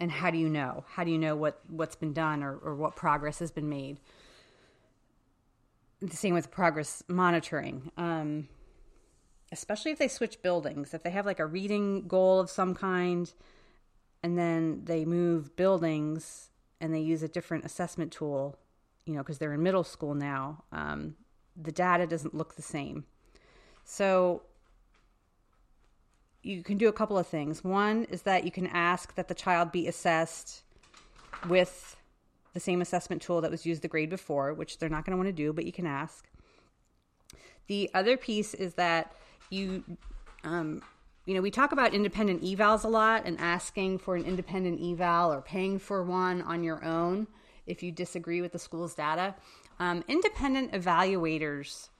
and 0.00 0.10
how 0.10 0.30
do 0.30 0.38
you 0.38 0.48
know? 0.48 0.84
How 0.88 1.04
do 1.04 1.10
you 1.10 1.18
know 1.18 1.34
what 1.36 1.60
what's 1.68 1.96
been 1.96 2.12
done 2.12 2.42
or, 2.42 2.56
or 2.56 2.74
what 2.74 2.96
progress 2.96 3.38
has 3.40 3.50
been 3.50 3.68
made? 3.68 3.98
The 6.00 6.16
same 6.16 6.34
with 6.34 6.50
progress 6.50 7.02
monitoring. 7.08 7.90
Um, 7.96 8.48
especially 9.50 9.92
if 9.92 9.98
they 9.98 10.08
switch 10.08 10.42
buildings, 10.42 10.94
if 10.94 11.02
they 11.02 11.10
have 11.10 11.26
like 11.26 11.40
a 11.40 11.46
reading 11.46 12.06
goal 12.06 12.38
of 12.40 12.50
some 12.50 12.74
kind, 12.74 13.32
and 14.22 14.38
then 14.38 14.82
they 14.84 15.04
move 15.04 15.56
buildings 15.56 16.50
and 16.80 16.94
they 16.94 17.00
use 17.00 17.22
a 17.22 17.28
different 17.28 17.64
assessment 17.64 18.12
tool, 18.12 18.58
you 19.06 19.14
know, 19.14 19.20
because 19.20 19.38
they're 19.38 19.52
in 19.52 19.62
middle 19.62 19.84
school 19.84 20.14
now, 20.14 20.64
um, 20.72 21.16
the 21.60 21.72
data 21.72 22.06
doesn't 22.06 22.34
look 22.34 22.56
the 22.56 22.62
same. 22.62 23.04
So 23.84 24.42
you 26.42 26.62
can 26.62 26.78
do 26.78 26.88
a 26.88 26.92
couple 26.92 27.18
of 27.18 27.26
things. 27.26 27.64
One 27.64 28.04
is 28.04 28.22
that 28.22 28.44
you 28.44 28.50
can 28.50 28.66
ask 28.68 29.14
that 29.16 29.28
the 29.28 29.34
child 29.34 29.72
be 29.72 29.88
assessed 29.88 30.62
with 31.48 31.96
the 32.58 32.64
same 32.64 32.82
assessment 32.82 33.22
tool 33.22 33.40
that 33.40 33.52
was 33.52 33.64
used 33.64 33.82
the 33.82 33.88
grade 33.88 34.10
before, 34.10 34.52
which 34.52 34.78
they're 34.78 34.88
not 34.88 35.04
going 35.04 35.12
to 35.12 35.16
want 35.16 35.28
to 35.28 35.32
do, 35.32 35.52
but 35.52 35.64
you 35.64 35.70
can 35.70 35.86
ask. 35.86 36.28
The 37.68 37.88
other 37.94 38.16
piece 38.16 38.52
is 38.52 38.74
that 38.74 39.14
you, 39.48 39.84
um, 40.42 40.82
you 41.24 41.34
know, 41.34 41.40
we 41.40 41.52
talk 41.52 41.70
about 41.70 41.94
independent 41.94 42.42
evals 42.42 42.84
a 42.84 42.88
lot 42.88 43.26
and 43.26 43.38
asking 43.38 43.98
for 43.98 44.16
an 44.16 44.24
independent 44.24 44.80
eval 44.82 45.32
or 45.32 45.40
paying 45.40 45.78
for 45.78 46.02
one 46.02 46.42
on 46.42 46.64
your 46.64 46.84
own 46.84 47.28
if 47.64 47.80
you 47.80 47.92
disagree 47.92 48.40
with 48.40 48.50
the 48.50 48.58
school's 48.58 48.94
data. 48.94 49.36
Um, 49.78 50.02
independent 50.08 50.72
evaluators 50.72 51.90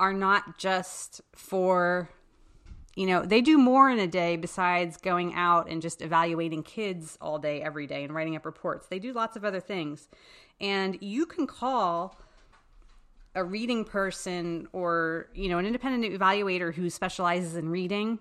are 0.00 0.12
not 0.12 0.58
just 0.58 1.20
for 1.36 2.10
you 2.94 3.06
know, 3.06 3.24
they 3.24 3.40
do 3.40 3.56
more 3.56 3.90
in 3.90 3.98
a 3.98 4.06
day 4.06 4.36
besides 4.36 4.98
going 4.98 5.34
out 5.34 5.68
and 5.68 5.80
just 5.80 6.02
evaluating 6.02 6.62
kids 6.62 7.16
all 7.20 7.38
day, 7.38 7.62
every 7.62 7.86
day, 7.86 8.04
and 8.04 8.14
writing 8.14 8.36
up 8.36 8.44
reports. 8.44 8.86
They 8.86 8.98
do 8.98 9.12
lots 9.12 9.36
of 9.36 9.44
other 9.44 9.60
things. 9.60 10.08
And 10.60 10.98
you 11.00 11.24
can 11.24 11.46
call 11.46 12.18
a 13.34 13.42
reading 13.42 13.84
person 13.84 14.68
or, 14.72 15.30
you 15.34 15.48
know, 15.48 15.58
an 15.58 15.64
independent 15.64 16.12
evaluator 16.12 16.74
who 16.74 16.90
specializes 16.90 17.56
in 17.56 17.70
reading, 17.70 18.18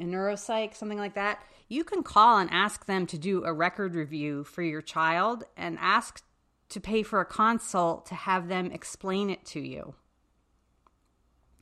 a 0.00 0.04
neuropsych, 0.04 0.74
something 0.74 0.98
like 0.98 1.14
that. 1.14 1.42
You 1.68 1.84
can 1.84 2.02
call 2.02 2.38
and 2.38 2.48
ask 2.50 2.86
them 2.86 3.06
to 3.08 3.18
do 3.18 3.44
a 3.44 3.52
record 3.52 3.94
review 3.94 4.44
for 4.44 4.62
your 4.62 4.80
child 4.80 5.44
and 5.58 5.76
ask 5.78 6.22
to 6.70 6.80
pay 6.80 7.02
for 7.02 7.20
a 7.20 7.26
consult 7.26 8.06
to 8.06 8.14
have 8.14 8.48
them 8.48 8.70
explain 8.72 9.28
it 9.28 9.44
to 9.46 9.60
you. 9.60 9.94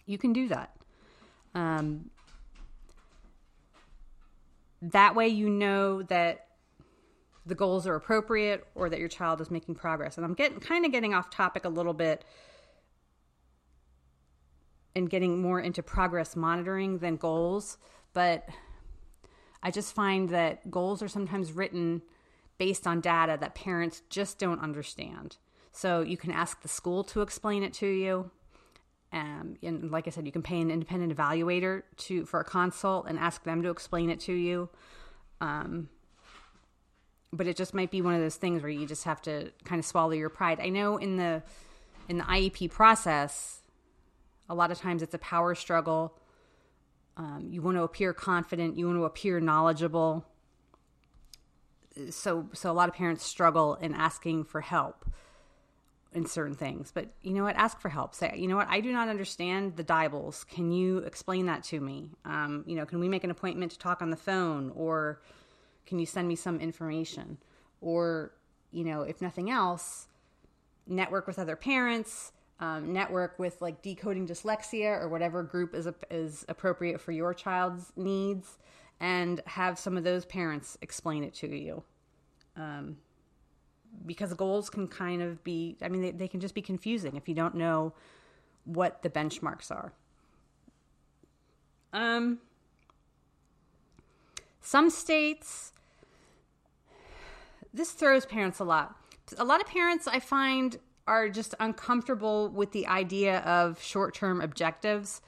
You 0.04 0.18
can 0.18 0.32
do 0.32 0.46
that. 0.48 0.75
Um, 1.56 2.10
that 4.82 5.14
way, 5.14 5.28
you 5.28 5.48
know 5.48 6.02
that 6.02 6.48
the 7.46 7.54
goals 7.54 7.86
are 7.86 7.94
appropriate 7.94 8.66
or 8.74 8.90
that 8.90 8.98
your 8.98 9.08
child 9.08 9.40
is 9.40 9.50
making 9.50 9.74
progress. 9.74 10.18
And 10.18 10.26
I'm 10.26 10.34
getting 10.34 10.60
kind 10.60 10.84
of 10.84 10.92
getting 10.92 11.14
off 11.14 11.30
topic 11.30 11.64
a 11.64 11.68
little 11.70 11.94
bit 11.94 12.24
and 14.94 15.08
getting 15.08 15.40
more 15.40 15.58
into 15.58 15.82
progress 15.82 16.36
monitoring 16.36 16.98
than 16.98 17.16
goals, 17.16 17.78
but 18.12 18.48
I 19.62 19.70
just 19.70 19.94
find 19.94 20.28
that 20.30 20.70
goals 20.70 21.02
are 21.02 21.08
sometimes 21.08 21.52
written 21.52 22.02
based 22.58 22.86
on 22.86 23.00
data 23.00 23.38
that 23.40 23.54
parents 23.54 24.02
just 24.10 24.38
don't 24.38 24.60
understand. 24.60 25.36
So 25.72 26.00
you 26.00 26.16
can 26.16 26.30
ask 26.30 26.62
the 26.62 26.68
school 26.68 27.04
to 27.04 27.22
explain 27.22 27.62
it 27.62 27.72
to 27.74 27.86
you. 27.86 28.30
Um, 29.12 29.56
and 29.62 29.90
like 29.90 30.06
I 30.06 30.10
said, 30.10 30.26
you 30.26 30.32
can 30.32 30.42
pay 30.42 30.60
an 30.60 30.70
independent 30.70 31.16
evaluator 31.16 31.82
to 31.98 32.26
for 32.26 32.40
a 32.40 32.44
consult 32.44 33.06
and 33.08 33.18
ask 33.18 33.44
them 33.44 33.62
to 33.62 33.70
explain 33.70 34.10
it 34.10 34.20
to 34.20 34.32
you. 34.32 34.68
Um, 35.40 35.88
but 37.32 37.46
it 37.46 37.56
just 37.56 37.74
might 37.74 37.90
be 37.90 38.02
one 38.02 38.14
of 38.14 38.20
those 38.20 38.36
things 38.36 38.62
where 38.62 38.70
you 38.70 38.86
just 38.86 39.04
have 39.04 39.20
to 39.22 39.52
kind 39.64 39.78
of 39.78 39.84
swallow 39.84 40.12
your 40.12 40.28
pride. 40.28 40.58
I 40.60 40.68
know 40.68 40.96
in 40.96 41.16
the 41.16 41.42
in 42.08 42.18
the 42.18 42.24
IEP 42.24 42.70
process, 42.70 43.60
a 44.48 44.54
lot 44.54 44.70
of 44.70 44.78
times 44.78 45.02
it's 45.02 45.14
a 45.14 45.18
power 45.18 45.54
struggle. 45.54 46.18
Um, 47.16 47.48
you 47.50 47.62
want 47.62 47.76
to 47.76 47.82
appear 47.82 48.12
confident. 48.12 48.76
You 48.76 48.86
want 48.86 48.98
to 48.98 49.04
appear 49.04 49.40
knowledgeable. 49.40 50.26
So 52.10 52.48
so 52.52 52.70
a 52.70 52.74
lot 52.74 52.88
of 52.88 52.94
parents 52.94 53.24
struggle 53.24 53.76
in 53.76 53.94
asking 53.94 54.44
for 54.44 54.60
help 54.60 55.06
in 56.16 56.24
certain 56.24 56.54
things. 56.54 56.90
But 56.92 57.10
you 57.20 57.34
know 57.34 57.44
what? 57.44 57.56
Ask 57.56 57.78
for 57.78 57.90
help. 57.90 58.14
Say, 58.14 58.34
you 58.36 58.48
know 58.48 58.56
what? 58.56 58.68
I 58.70 58.80
do 58.80 58.90
not 58.90 59.08
understand 59.08 59.76
the 59.76 59.84
DIBELS. 59.84 60.44
Can 60.44 60.72
you 60.72 60.98
explain 60.98 61.44
that 61.46 61.62
to 61.64 61.78
me? 61.78 62.10
Um, 62.24 62.64
you 62.66 62.74
know, 62.74 62.86
can 62.86 62.98
we 63.00 63.08
make 63.08 63.22
an 63.22 63.30
appointment 63.30 63.72
to 63.72 63.78
talk 63.78 64.00
on 64.00 64.08
the 64.08 64.16
phone, 64.16 64.72
or 64.74 65.20
can 65.84 65.98
you 65.98 66.06
send 66.06 66.26
me 66.26 66.34
some 66.34 66.58
information? 66.58 67.36
Or 67.82 68.32
you 68.72 68.82
know, 68.82 69.02
if 69.02 69.20
nothing 69.20 69.50
else, 69.50 70.08
network 70.86 71.26
with 71.26 71.38
other 71.38 71.54
parents. 71.54 72.32
Um, 72.58 72.94
network 72.94 73.38
with 73.38 73.60
like 73.60 73.82
decoding 73.82 74.26
dyslexia 74.26 74.98
or 74.98 75.10
whatever 75.10 75.42
group 75.42 75.74
is 75.74 75.86
is 76.10 76.46
appropriate 76.48 77.02
for 77.02 77.12
your 77.12 77.34
child's 77.34 77.92
needs, 77.96 78.56
and 78.98 79.42
have 79.44 79.78
some 79.78 79.98
of 79.98 80.04
those 80.04 80.24
parents 80.24 80.78
explain 80.80 81.22
it 81.22 81.34
to 81.34 81.54
you. 81.54 81.82
Um, 82.56 82.96
because 84.04 84.34
goals 84.34 84.68
can 84.70 84.88
kind 84.88 85.22
of 85.22 85.42
be, 85.44 85.76
I 85.82 85.88
mean, 85.88 86.02
they, 86.02 86.10
they 86.10 86.28
can 86.28 86.40
just 86.40 86.54
be 86.54 86.62
confusing 86.62 87.16
if 87.16 87.28
you 87.28 87.34
don't 87.34 87.54
know 87.54 87.92
what 88.64 89.02
the 89.02 89.10
benchmarks 89.10 89.70
are. 89.70 89.92
Um, 91.92 92.38
some 94.60 94.90
states, 94.90 95.72
this 97.72 97.92
throws 97.92 98.26
parents 98.26 98.58
a 98.58 98.64
lot. 98.64 98.96
A 99.38 99.44
lot 99.44 99.60
of 99.60 99.66
parents 99.66 100.06
I 100.06 100.20
find 100.20 100.78
are 101.06 101.28
just 101.28 101.54
uncomfortable 101.60 102.48
with 102.48 102.72
the 102.72 102.86
idea 102.86 103.38
of 103.40 103.80
short 103.80 104.14
term 104.14 104.40
objectives. 104.40 105.22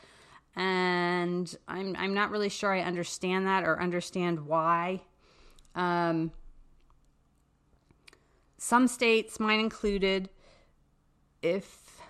And 0.57 1.55
I'm, 1.69 1.95
I'm 1.97 2.15
not 2.15 2.31
really 2.31 2.49
sure 2.49 2.75
I 2.75 2.81
understand 2.81 3.47
that 3.47 3.63
or 3.63 3.81
understand 3.81 4.47
why. 4.47 5.03
Um, 5.77 6.33
some 8.59 8.89
states, 8.89 9.39
mine 9.39 9.61
included, 9.61 10.29
if 11.43 12.01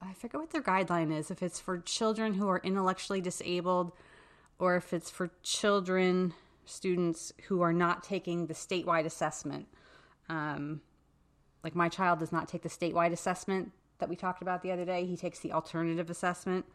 I 0.00 0.12
forget 0.12 0.40
what 0.40 0.50
their 0.50 0.62
guideline 0.62 1.16
is, 1.16 1.30
if 1.30 1.42
it's 1.42 1.58
for 1.58 1.78
children 1.78 2.34
who 2.34 2.48
are 2.48 2.60
intellectually 2.62 3.20
disabled 3.20 3.92
or 4.58 4.76
if 4.76 4.92
it's 4.92 5.10
for 5.10 5.30
children, 5.42 6.34
students 6.66 7.32
who 7.46 7.62
are 7.62 7.72
not 7.72 8.04
taking 8.04 8.46
the 8.46 8.54
statewide 8.54 9.06
assessment. 9.06 9.66
Um, 10.28 10.82
like 11.64 11.74
my 11.74 11.88
child 11.88 12.18
does 12.18 12.32
not 12.32 12.48
take 12.48 12.62
the 12.62 12.68
statewide 12.68 13.12
assessment 13.12 13.72
that 13.98 14.08
we 14.08 14.16
talked 14.16 14.42
about 14.42 14.62
the 14.62 14.70
other 14.70 14.84
day, 14.84 15.06
he 15.06 15.16
takes 15.16 15.40
the 15.40 15.52
alternative 15.52 16.10
assessment. 16.10 16.66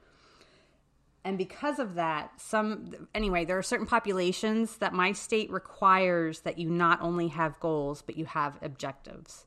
And 1.25 1.37
because 1.37 1.79
of 1.79 1.95
that, 1.95 2.31
some 2.39 3.07
anyway, 3.15 3.45
there 3.45 3.57
are 3.57 3.63
certain 3.63 3.87
populations 3.87 4.77
that 4.77 4.93
my 4.93 5.13
state 5.13 5.49
requires 5.49 6.41
that 6.41 6.57
you 6.57 6.69
not 6.69 7.01
only 7.01 7.29
have 7.29 7.59
goals, 7.59 8.01
but 8.01 8.17
you 8.17 8.25
have 8.25 8.57
objectives. 8.61 9.45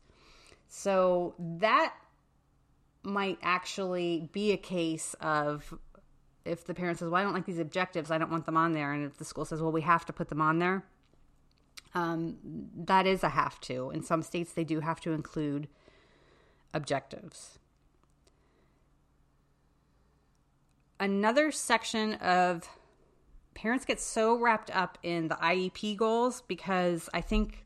So 0.68 1.34
that 1.38 1.94
might 3.02 3.38
actually 3.42 4.28
be 4.32 4.52
a 4.52 4.56
case 4.56 5.14
of 5.20 5.78
if 6.46 6.64
the 6.64 6.74
parent 6.74 6.98
says, 6.98 7.10
Well, 7.10 7.20
I 7.20 7.24
don't 7.24 7.34
like 7.34 7.44
these 7.44 7.58
objectives, 7.58 8.10
I 8.10 8.18
don't 8.18 8.30
want 8.30 8.46
them 8.46 8.56
on 8.56 8.72
there. 8.72 8.92
And 8.92 9.04
if 9.04 9.18
the 9.18 9.24
school 9.24 9.44
says, 9.44 9.60
Well, 9.60 9.72
we 9.72 9.82
have 9.82 10.06
to 10.06 10.12
put 10.12 10.28
them 10.28 10.40
on 10.40 10.58
there, 10.58 10.82
um, 11.94 12.38
that 12.74 13.06
is 13.06 13.22
a 13.22 13.28
have 13.28 13.60
to. 13.62 13.90
In 13.90 14.02
some 14.02 14.22
states, 14.22 14.52
they 14.52 14.64
do 14.64 14.80
have 14.80 15.00
to 15.00 15.12
include 15.12 15.68
objectives. 16.72 17.58
Another 20.98 21.50
section 21.50 22.14
of 22.14 22.68
parents 23.54 23.84
get 23.84 24.00
so 24.00 24.38
wrapped 24.38 24.74
up 24.74 24.98
in 25.02 25.28
the 25.28 25.34
IEP 25.36 25.96
goals 25.96 26.42
because 26.42 27.08
I 27.12 27.20
think 27.20 27.64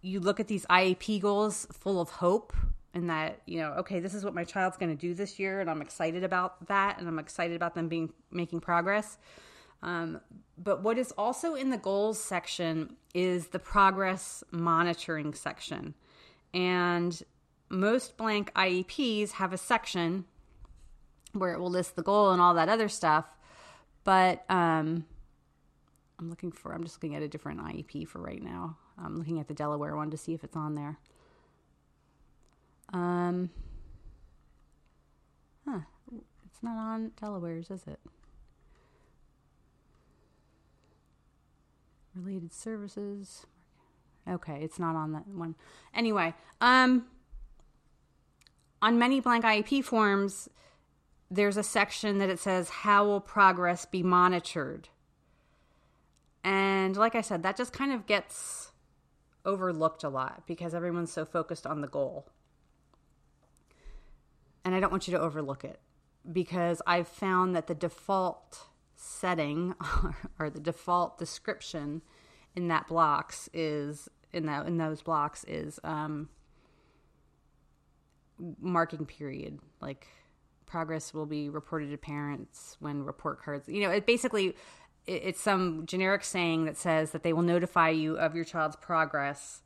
you 0.00 0.20
look 0.20 0.38
at 0.38 0.48
these 0.48 0.66
IEP 0.66 1.20
goals 1.20 1.66
full 1.72 2.00
of 2.00 2.10
hope 2.10 2.52
and 2.92 3.10
that 3.10 3.40
you 3.46 3.58
know 3.58 3.72
okay 3.72 3.98
this 3.98 4.14
is 4.14 4.24
what 4.24 4.34
my 4.34 4.44
child's 4.44 4.76
going 4.76 4.94
to 4.94 5.00
do 5.00 5.14
this 5.14 5.40
year 5.40 5.60
and 5.60 5.68
i'm 5.68 5.82
excited 5.82 6.22
about 6.22 6.68
that 6.68 6.96
and 6.98 7.08
i'm 7.08 7.18
excited 7.18 7.56
about 7.56 7.74
them 7.74 7.88
being 7.88 8.12
making 8.30 8.60
progress. 8.60 9.18
Um, 9.82 10.20
but 10.56 10.82
what 10.82 10.96
is 10.96 11.12
also 11.12 11.54
in 11.54 11.68
the 11.68 11.76
goals 11.76 12.18
section 12.18 12.96
is 13.12 13.48
the 13.48 13.58
progress 13.58 14.42
monitoring 14.50 15.34
section. 15.34 15.94
And 16.54 17.22
most 17.68 18.16
blank 18.16 18.50
ieps 18.54 19.32
have 19.32 19.52
a 19.52 19.58
section 19.58 20.24
where 21.34 21.52
it 21.52 21.60
will 21.60 21.70
list 21.70 21.96
the 21.96 22.02
goal 22.02 22.30
and 22.30 22.40
all 22.40 22.54
that 22.54 22.68
other 22.68 22.88
stuff 22.88 23.26
but 24.04 24.44
um, 24.50 25.04
i'm 26.18 26.30
looking 26.30 26.50
for 26.52 26.72
i'm 26.72 26.84
just 26.84 26.96
looking 26.96 27.14
at 27.14 27.22
a 27.22 27.28
different 27.28 27.60
iep 27.60 28.08
for 28.08 28.20
right 28.20 28.42
now 28.42 28.76
i'm 28.98 29.16
looking 29.16 29.38
at 29.40 29.48
the 29.48 29.54
delaware 29.54 29.96
one 29.96 30.10
to 30.10 30.16
see 30.16 30.34
if 30.34 30.42
it's 30.44 30.56
on 30.56 30.74
there 30.74 30.98
um, 32.92 33.50
huh. 35.68 35.80
It's 36.46 36.62
not 36.62 36.76
on 36.76 37.10
Delaware's, 37.20 37.70
is 37.70 37.84
it? 37.88 37.98
Related 42.14 42.52
services. 42.52 43.46
Okay, 44.28 44.60
it's 44.62 44.78
not 44.78 44.94
on 44.94 45.12
that 45.12 45.26
one. 45.26 45.56
Anyway, 45.92 46.32
um, 46.60 47.06
on 48.80 48.98
many 48.98 49.18
blank 49.18 49.44
IEP 49.44 49.84
forms, 49.84 50.48
there's 51.34 51.56
a 51.56 51.62
section 51.62 52.18
that 52.18 52.30
it 52.30 52.38
says, 52.38 52.68
How 52.68 53.04
will 53.04 53.20
progress 53.20 53.84
be 53.84 54.02
monitored? 54.02 54.88
And 56.42 56.96
like 56.96 57.14
I 57.14 57.22
said, 57.22 57.42
that 57.42 57.56
just 57.56 57.72
kind 57.72 57.92
of 57.92 58.06
gets 58.06 58.72
overlooked 59.44 60.04
a 60.04 60.08
lot 60.08 60.44
because 60.46 60.74
everyone's 60.74 61.12
so 61.12 61.24
focused 61.24 61.66
on 61.66 61.80
the 61.80 61.88
goal 61.88 62.26
and 64.64 64.74
I 64.74 64.80
don't 64.80 64.90
want 64.90 65.06
you 65.06 65.12
to 65.12 65.20
overlook 65.20 65.64
it 65.64 65.78
because 66.30 66.80
I've 66.86 67.08
found 67.08 67.54
that 67.54 67.66
the 67.66 67.74
default 67.74 68.66
setting 68.96 69.74
or 70.38 70.48
the 70.48 70.60
default 70.60 71.18
description 71.18 72.02
in 72.56 72.68
that 72.68 72.88
blocks 72.88 73.48
is 73.52 74.08
in 74.32 74.46
that 74.46 74.66
in 74.66 74.78
those 74.78 75.02
blocks 75.02 75.44
is 75.46 75.78
um, 75.84 76.28
marking 78.60 79.04
period 79.04 79.58
like 79.80 80.06
progress 80.66 81.14
will 81.14 81.26
be 81.26 81.48
reported 81.48 81.90
to 81.90 81.96
parents 81.96 82.76
when 82.80 83.02
report 83.02 83.42
cards 83.42 83.68
you 83.68 83.80
know 83.80 83.90
it 83.90 84.06
basically 84.06 84.54
it's 85.06 85.40
some 85.40 85.84
generic 85.86 86.24
saying 86.24 86.64
that 86.64 86.76
says 86.76 87.10
that 87.10 87.22
they 87.22 87.32
will 87.32 87.42
notify 87.42 87.90
you 87.90 88.16
of 88.16 88.34
your 88.34 88.44
child's 88.44 88.76
progress 88.76 89.62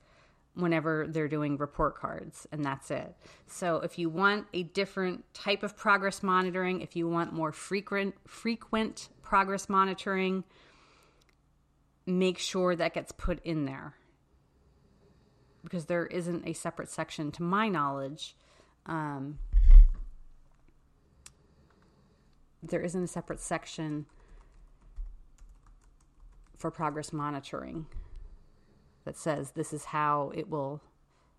whenever 0.59 1.07
they're 1.09 1.29
doing 1.29 1.57
report 1.57 1.95
cards, 1.95 2.47
and 2.51 2.65
that's 2.65 2.91
it. 2.91 3.15
So 3.47 3.77
if 3.77 3.99
you 3.99 4.11
want 4.11 4.47
a 4.53 4.65
different 4.65 5.33
type 5.33 5.63
of 5.63 5.77
progress 5.77 6.23
monitoring, 6.23 6.81
if 6.81 6.97
you 6.97 7.09
want 7.09 7.33
more 7.33 7.53
frequent 7.53 8.17
frequent 8.27 9.09
progress 9.23 9.69
monitoring, 9.69 10.43
make 12.07 12.39
sure 12.39 12.75
that 12.75 12.95
gets 12.95 13.13
put 13.13 13.45
in 13.45 13.67
there. 13.67 13.95
Because 15.63 15.87
there 15.87 16.07
isn't 16.07 16.47
a 16.47 16.55
separate 16.55 16.89
section, 16.89 17.31
to 17.33 17.43
my 17.43 17.69
knowledge. 17.69 18.37
Um, 18.87 19.39
there 22.63 22.81
isn't 22.81 23.03
a 23.03 23.09
separate 23.09 23.41
section 23.41 24.07
for 26.57 26.71
progress 26.71 27.13
monitoring 27.13 27.87
that 29.05 29.17
says 29.17 29.53
this 29.53 29.73
is 29.73 29.87
how 29.87 30.33
it 30.35 30.51
will 30.51 30.81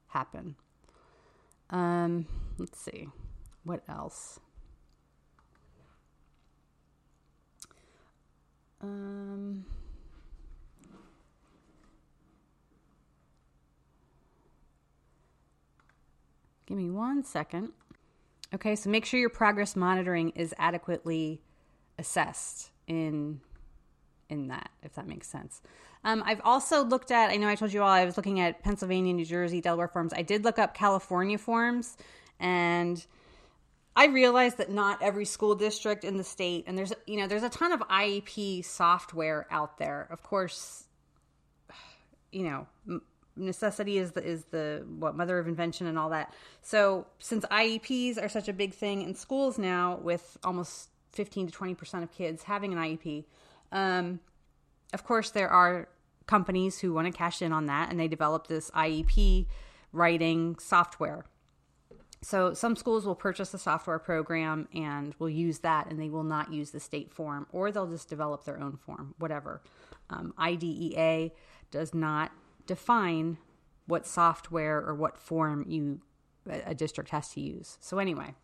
happen. 0.08 0.55
Um, 1.69 2.25
let's 2.58 2.79
see. 2.79 3.10
What 3.63 3.84
else? 3.88 4.39
Um, 8.82 9.65
give 16.65 16.77
me 16.77 16.89
one 16.89 17.23
second. 17.23 17.73
Okay, 18.53 18.75
so 18.75 18.89
make 18.89 19.05
sure 19.05 19.19
your 19.19 19.29
progress 19.29 19.75
monitoring 19.75 20.29
is 20.31 20.53
adequately 20.57 21.41
assessed 21.97 22.71
in 22.88 23.41
in 24.29 24.47
that, 24.47 24.69
if 24.83 24.93
that 24.93 25.07
makes 25.07 25.27
sense. 25.27 25.62
Um, 26.03 26.23
I've 26.25 26.41
also 26.43 26.83
looked 26.83 27.09
at, 27.09 27.31
I 27.31 27.35
know 27.35 27.47
I 27.47 27.55
told 27.55 27.73
you 27.73 27.81
all 27.81 27.89
I 27.89 28.05
was 28.05 28.15
looking 28.15 28.39
at 28.39 28.62
Pennsylvania, 28.63 29.12
New 29.12 29.25
Jersey, 29.25 29.59
Delaware 29.59 29.88
forms. 29.88 30.13
I 30.13 30.21
did 30.21 30.43
look 30.43 30.59
up 30.59 30.75
California 30.75 31.38
forms 31.38 31.97
and 32.39 33.03
I 33.95 34.05
realized 34.05 34.57
that 34.59 34.71
not 34.71 35.01
every 35.01 35.25
school 35.25 35.55
district 35.55 36.05
in 36.05 36.15
the 36.15 36.23
state, 36.23 36.63
and 36.67 36.77
there's, 36.77 36.93
you 37.05 37.17
know, 37.17 37.27
there's 37.27 37.43
a 37.43 37.49
ton 37.49 37.73
of 37.73 37.81
IEP 37.81 38.63
software 38.63 39.45
out 39.51 39.77
there. 39.77 40.07
Of 40.09 40.23
course, 40.23 40.85
you 42.31 42.43
know, 42.43 43.01
necessity 43.39 43.97
is 43.97 44.12
the, 44.12 44.23
is 44.23 44.43
the 44.45 44.86
what 44.99 45.15
mother 45.15 45.39
of 45.39 45.47
invention 45.47 45.88
and 45.88 45.97
all 45.97 46.10
that. 46.10 46.34
So 46.62 47.08
since 47.19 47.45
IEPs 47.45 48.21
are 48.21 48.30
such 48.30 48.47
a 48.47 48.54
big 48.54 48.73
thing 48.73 49.02
in 49.02 49.15
schools 49.15 49.58
now, 49.58 49.99
with 50.02 50.38
almost 50.43 50.89
15 51.13 51.47
to 51.47 51.54
20 51.54 51.73
percent 51.75 52.04
of 52.04 52.12
kids 52.12 52.43
having 52.43 52.73
an 52.73 52.80
IEP, 52.80 53.25
um, 53.71 54.19
of 54.93 55.04
course, 55.04 55.32
there 55.32 55.49
are 55.49 55.88
companies 56.28 56.80
who 56.80 56.93
want 56.93 57.08
to 57.08 57.12
cash 57.12 57.41
in 57.41 57.52
on 57.52 57.65
that 57.65 57.89
and 57.89 57.99
they 57.99 58.08
develop 58.08 58.47
this 58.47 58.69
IEP 58.71 59.47
writing 59.91 60.56
software. 60.60 61.25
So 62.21 62.54
some 62.54 62.75
schools 62.75 63.06
will 63.06 63.15
purchase 63.15 63.54
a 63.54 63.58
software 63.58 63.97
program 63.97 64.67
and 64.73 65.15
will 65.19 65.30
use 65.30 65.60
that 65.60 65.88
and 65.89 65.99
they 65.99 66.10
will 66.10 66.23
not 66.23 66.52
use 66.52 66.71
the 66.71 66.80
state 66.80 67.12
form 67.12 67.47
or 67.52 67.71
they'll 67.71 67.88
just 67.88 68.10
develop 68.10 68.43
their 68.43 68.60
own 68.60 68.78
form, 68.78 69.15
whatever. 69.17 69.62
Um, 70.10 70.34
IDEA 70.38 71.32
does 71.71 71.93
not 71.93 72.32
define 72.69 73.39
what 73.88 74.05
software 74.05 74.77
or 74.77 74.93
what 74.93 75.17
form 75.17 75.65
you 75.67 76.01
a 76.47 76.75
district 76.75 77.10
has 77.10 77.29
to 77.29 77.41
use. 77.41 77.79
So 77.82 77.97
anyway, 77.97 78.36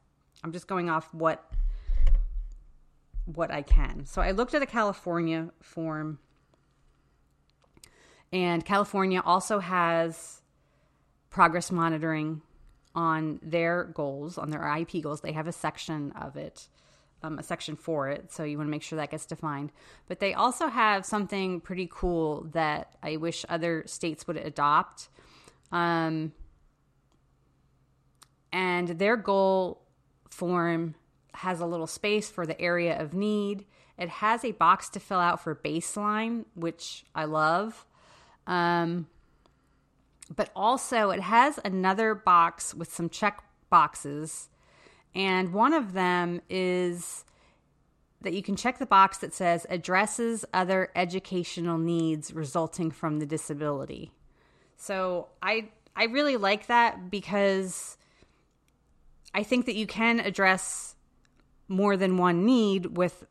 I'm 0.43 0.51
just 0.51 0.67
going 0.67 0.89
off 0.89 1.13
what 1.13 1.45
what 3.25 3.51
I 3.51 3.61
can. 3.61 4.05
So 4.05 4.21
I 4.21 4.31
looked 4.31 4.55
at 4.55 4.63
a 4.63 4.65
California 4.65 5.51
form 5.61 6.17
and 8.33 8.65
California 8.65 9.21
also 9.23 9.59
has 9.59 10.41
progress 11.29 11.71
monitoring 11.71 12.41
on 12.95 13.39
their 13.43 13.83
goals, 13.83 14.39
on 14.39 14.49
their 14.49 14.61
IEP 14.61 15.03
goals. 15.03 15.21
They 15.21 15.33
have 15.33 15.47
a 15.47 15.51
section 15.51 16.11
of 16.13 16.35
it, 16.35 16.67
um, 17.23 17.39
a 17.39 17.43
section 17.43 17.75
for 17.75 18.09
it. 18.09 18.31
So 18.31 18.43
you 18.43 18.57
want 18.57 18.67
to 18.67 18.71
make 18.71 18.83
sure 18.83 18.97
that 18.97 19.11
gets 19.11 19.25
defined. 19.25 19.71
But 20.07 20.19
they 20.19 20.33
also 20.33 20.67
have 20.67 21.05
something 21.05 21.61
pretty 21.61 21.89
cool 21.91 22.47
that 22.51 22.95
I 23.01 23.17
wish 23.17 23.45
other 23.49 23.83
states 23.87 24.27
would 24.27 24.37
adopt. 24.37 25.09
Um, 25.71 26.33
and 28.51 28.87
their 28.87 29.17
goal 29.17 29.81
form 30.29 30.95
has 31.33 31.59
a 31.59 31.65
little 31.65 31.87
space 31.87 32.29
for 32.29 32.45
the 32.45 32.59
area 32.61 32.99
of 32.99 33.13
need. 33.13 33.65
It 33.97 34.09
has 34.09 34.43
a 34.43 34.51
box 34.51 34.89
to 34.89 34.99
fill 34.99 35.19
out 35.19 35.41
for 35.41 35.55
baseline, 35.55 36.45
which 36.53 37.05
I 37.13 37.25
love. 37.25 37.85
Um, 38.47 39.07
but 40.33 40.49
also, 40.55 41.11
it 41.11 41.21
has 41.21 41.59
another 41.63 42.15
box 42.15 42.73
with 42.73 42.91
some 42.91 43.09
check 43.09 43.43
boxes. 43.69 44.49
And 45.15 45.53
one 45.53 45.73
of 45.73 45.93
them 45.93 46.41
is 46.49 47.23
that 48.21 48.33
you 48.33 48.43
can 48.43 48.55
check 48.55 48.79
the 48.79 48.85
box 48.85 49.19
that 49.19 49.33
says 49.33 49.65
addresses 49.69 50.43
other 50.53 50.89
educational 50.95 51.77
needs 51.77 52.33
resulting 52.33 52.91
from 52.91 53.19
the 53.19 53.25
disability. 53.25 54.11
So 54.75 55.29
I 55.41 55.69
I 55.95 56.05
really 56.05 56.35
like 56.35 56.67
that 56.67 57.09
because 57.09 57.97
I 59.33 59.43
think 59.43 59.65
that 59.67 59.75
you 59.75 59.87
can 59.87 60.19
address 60.19 60.95
more 61.67 61.95
than 61.95 62.17
one 62.17 62.45
need 62.45 62.97
with 62.97 63.25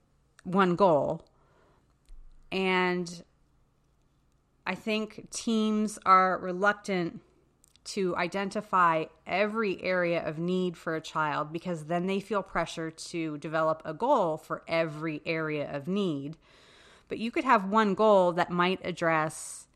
one 0.45 0.77
goal. 0.77 1.25
And 2.51 3.23
I 4.67 4.75
think 4.75 5.31
teams 5.31 5.99
are 6.07 6.39
reluctant 6.39 7.21
to 7.85 8.17
identify 8.17 9.05
every 9.27 9.83
area 9.83 10.27
of 10.27 10.39
need 10.39 10.77
for 10.77 10.97
a 10.97 11.01
child 11.01 11.53
because 11.53 11.85
then 11.85 12.07
they 12.07 12.19
feel 12.19 12.43
pressure 12.43 12.91
to 12.91 13.37
develop 13.39 13.83
a 13.85 13.93
goal 13.93 14.39
for 14.39 14.63
every 14.67 15.21
area 15.27 15.71
of 15.71 15.87
need. 15.87 16.37
But 17.09 17.19
you 17.19 17.31
could 17.31 17.45
have 17.45 17.69
one 17.69 17.95
goal 17.95 18.33
that 18.33 18.51
might 18.51 18.81
address 18.85 19.67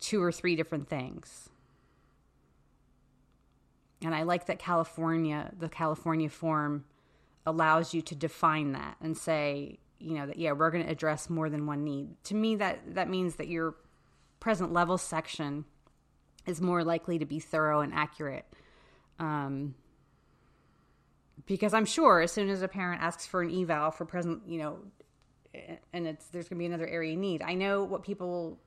two 0.00 0.22
or 0.22 0.32
three 0.32 0.56
different 0.56 0.88
things. 0.88 1.50
And 4.02 4.14
I 4.14 4.22
like 4.22 4.46
that 4.46 4.58
California, 4.58 5.52
the 5.58 5.68
California 5.68 6.30
form 6.30 6.84
allows 7.44 7.92
you 7.92 8.02
to 8.02 8.14
define 8.14 8.72
that 8.72 8.96
and 9.00 9.16
say, 9.16 9.78
you 9.98 10.14
know, 10.14 10.26
that 10.26 10.38
yeah, 10.38 10.52
we're 10.52 10.70
going 10.70 10.84
to 10.84 10.90
address 10.90 11.28
more 11.30 11.50
than 11.50 11.66
one 11.66 11.84
need. 11.84 12.08
To 12.24 12.34
me 12.34 12.56
that 12.56 12.94
that 12.94 13.08
means 13.08 13.36
that 13.36 13.48
your 13.48 13.74
present 14.40 14.72
level 14.72 14.98
section 14.98 15.64
is 16.46 16.60
more 16.60 16.84
likely 16.84 17.18
to 17.18 17.26
be 17.26 17.40
thorough 17.40 17.80
and 17.80 17.92
accurate. 17.92 18.44
Um, 19.18 19.74
because 21.46 21.74
I'm 21.74 21.84
sure 21.84 22.20
as 22.20 22.32
soon 22.32 22.48
as 22.48 22.62
a 22.62 22.68
parent 22.68 23.02
asks 23.02 23.26
for 23.26 23.42
an 23.42 23.50
eval 23.50 23.90
for 23.90 24.04
present, 24.04 24.42
you 24.46 24.58
know, 24.58 24.78
and 25.92 26.06
it's 26.06 26.26
there's 26.26 26.48
going 26.48 26.58
to 26.58 26.60
be 26.60 26.66
another 26.66 26.86
area 26.86 27.12
of 27.12 27.18
need. 27.18 27.42
I 27.42 27.54
know 27.54 27.84
what 27.84 28.02
people 28.02 28.58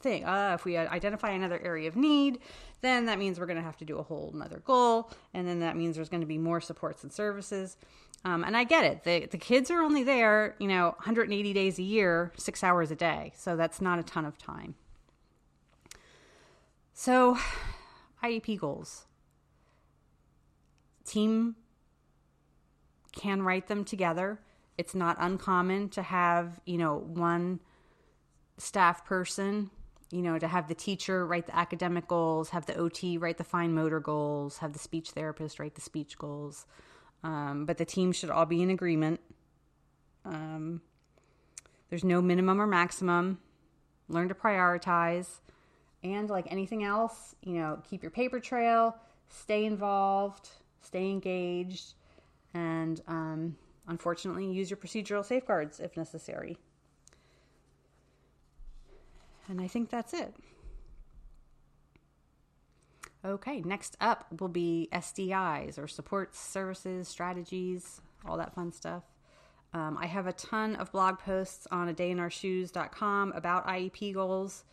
think. 0.00 0.26
Uh, 0.26 0.52
if 0.54 0.64
we 0.64 0.76
identify 0.76 1.30
another 1.30 1.60
area 1.62 1.88
of 1.88 1.96
need, 1.96 2.40
then 2.82 3.06
that 3.06 3.18
means 3.18 3.40
we're 3.40 3.46
going 3.46 3.58
to 3.58 3.62
have 3.62 3.76
to 3.78 3.84
do 3.84 3.98
a 3.98 4.02
whole 4.02 4.30
another 4.34 4.60
goal, 4.64 5.10
and 5.34 5.46
then 5.46 5.60
that 5.60 5.76
means 5.76 5.96
there's 5.96 6.08
going 6.08 6.20
to 6.20 6.26
be 6.26 6.38
more 6.38 6.60
supports 6.60 7.02
and 7.02 7.12
services. 7.12 7.76
Um, 8.24 8.44
and 8.44 8.56
I 8.56 8.64
get 8.64 8.84
it. 8.84 9.04
The 9.04 9.26
the 9.26 9.38
kids 9.38 9.70
are 9.70 9.82
only 9.82 10.02
there, 10.02 10.56
you 10.58 10.68
know, 10.68 10.86
180 10.98 11.52
days 11.52 11.78
a 11.78 11.82
year, 11.82 12.32
six 12.36 12.62
hours 12.62 12.90
a 12.90 12.96
day, 12.96 13.32
so 13.36 13.56
that's 13.56 13.80
not 13.80 13.98
a 13.98 14.02
ton 14.02 14.24
of 14.24 14.36
time. 14.38 14.74
So, 16.98 17.36
IEP 18.24 18.58
goals. 18.58 19.04
Team 21.04 21.56
can 23.12 23.42
write 23.42 23.68
them 23.68 23.84
together. 23.84 24.40
It's 24.78 24.94
not 24.94 25.16
uncommon 25.20 25.90
to 25.90 26.02
have, 26.02 26.58
you 26.64 26.78
know, 26.78 26.96
one 26.96 27.60
staff 28.58 29.04
person 29.04 29.70
you 30.10 30.22
know, 30.22 30.38
to 30.38 30.46
have 30.46 30.68
the 30.68 30.74
teacher 30.74 31.26
write 31.26 31.46
the 31.46 31.56
academic 31.56 32.06
goals, 32.06 32.50
have 32.50 32.66
the 32.66 32.76
OT 32.76 33.18
write 33.18 33.38
the 33.38 33.44
fine 33.44 33.74
motor 33.74 34.00
goals, 34.00 34.58
have 34.58 34.72
the 34.72 34.78
speech 34.78 35.10
therapist 35.10 35.58
write 35.58 35.74
the 35.74 35.80
speech 35.80 36.16
goals. 36.16 36.66
Um, 37.24 37.64
but 37.66 37.76
the 37.76 37.84
team 37.84 38.12
should 38.12 38.30
all 38.30 38.46
be 38.46 38.62
in 38.62 38.70
agreement. 38.70 39.20
Um, 40.24 40.80
there's 41.90 42.04
no 42.04 42.22
minimum 42.22 42.60
or 42.60 42.66
maximum. 42.66 43.38
Learn 44.08 44.28
to 44.28 44.34
prioritize. 44.34 45.40
And 46.14 46.30
like 46.30 46.46
anything 46.50 46.84
else, 46.84 47.34
you 47.42 47.54
know, 47.54 47.78
keep 47.88 48.02
your 48.02 48.10
paper 48.10 48.40
trail, 48.40 48.96
stay 49.28 49.64
involved, 49.64 50.48
stay 50.80 51.10
engaged, 51.10 51.94
and 52.54 53.00
um, 53.08 53.56
unfortunately, 53.88 54.50
use 54.50 54.70
your 54.70 54.76
procedural 54.76 55.24
safeguards 55.24 55.80
if 55.80 55.96
necessary. 55.96 56.58
And 59.48 59.60
I 59.60 59.68
think 59.68 59.90
that's 59.90 60.12
it. 60.12 60.34
Okay, 63.24 63.60
next 63.62 63.96
up 64.00 64.26
will 64.40 64.48
be 64.48 64.88
SDIs 64.92 65.78
or 65.78 65.88
supports, 65.88 66.38
services, 66.38 67.08
strategies, 67.08 68.00
all 68.24 68.36
that 68.36 68.54
fun 68.54 68.72
stuff. 68.72 69.02
Um, 69.72 69.98
I 70.00 70.06
have 70.06 70.26
a 70.26 70.32
ton 70.32 70.76
of 70.76 70.92
blog 70.92 71.18
posts 71.18 71.66
on 71.70 71.88
a 71.88 71.92
day 71.92 72.10
in 72.10 72.20
our 72.20 72.28
dayinourshoes.com 72.30 73.32
about 73.32 73.66
IEP 73.66 74.14
goals. 74.14 74.64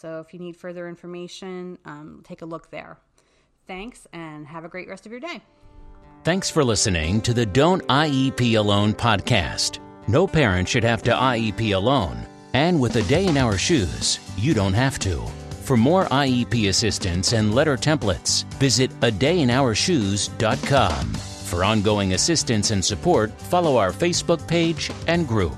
So 0.00 0.20
if 0.20 0.32
you 0.32 0.38
need 0.38 0.56
further 0.56 0.88
information, 0.88 1.76
um, 1.84 2.20
take 2.22 2.42
a 2.42 2.46
look 2.46 2.70
there. 2.70 2.98
Thanks 3.66 4.06
and 4.12 4.46
have 4.46 4.64
a 4.64 4.68
great 4.68 4.88
rest 4.88 5.06
of 5.06 5.12
your 5.12 5.20
day. 5.20 5.42
Thanks 6.22 6.48
for 6.48 6.62
listening 6.62 7.20
to 7.22 7.34
the 7.34 7.44
Don't 7.44 7.82
IEP 7.88 8.56
Alone 8.56 8.94
podcast. 8.94 9.80
No 10.06 10.28
parent 10.28 10.68
should 10.68 10.84
have 10.84 11.02
to 11.02 11.10
IEP 11.10 11.74
alone. 11.74 12.24
And 12.54 12.80
with 12.80 12.94
a 12.96 13.02
day 13.02 13.26
in 13.26 13.36
our 13.36 13.58
shoes, 13.58 14.20
you 14.36 14.54
don't 14.54 14.72
have 14.72 15.00
to. 15.00 15.20
For 15.62 15.76
more 15.76 16.04
IEP 16.06 16.68
assistance 16.68 17.32
and 17.32 17.52
letter 17.54 17.76
templates, 17.76 18.44
visit 18.54 18.92
a 19.02 19.10
dayinourshoes.com. 19.10 21.06
For 21.14 21.64
ongoing 21.64 22.12
assistance 22.14 22.70
and 22.70 22.84
support, 22.84 23.32
follow 23.40 23.76
our 23.76 23.90
Facebook 23.90 24.46
page 24.46 24.92
and 25.08 25.26
group. 25.26 25.56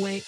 Way. 0.00 0.27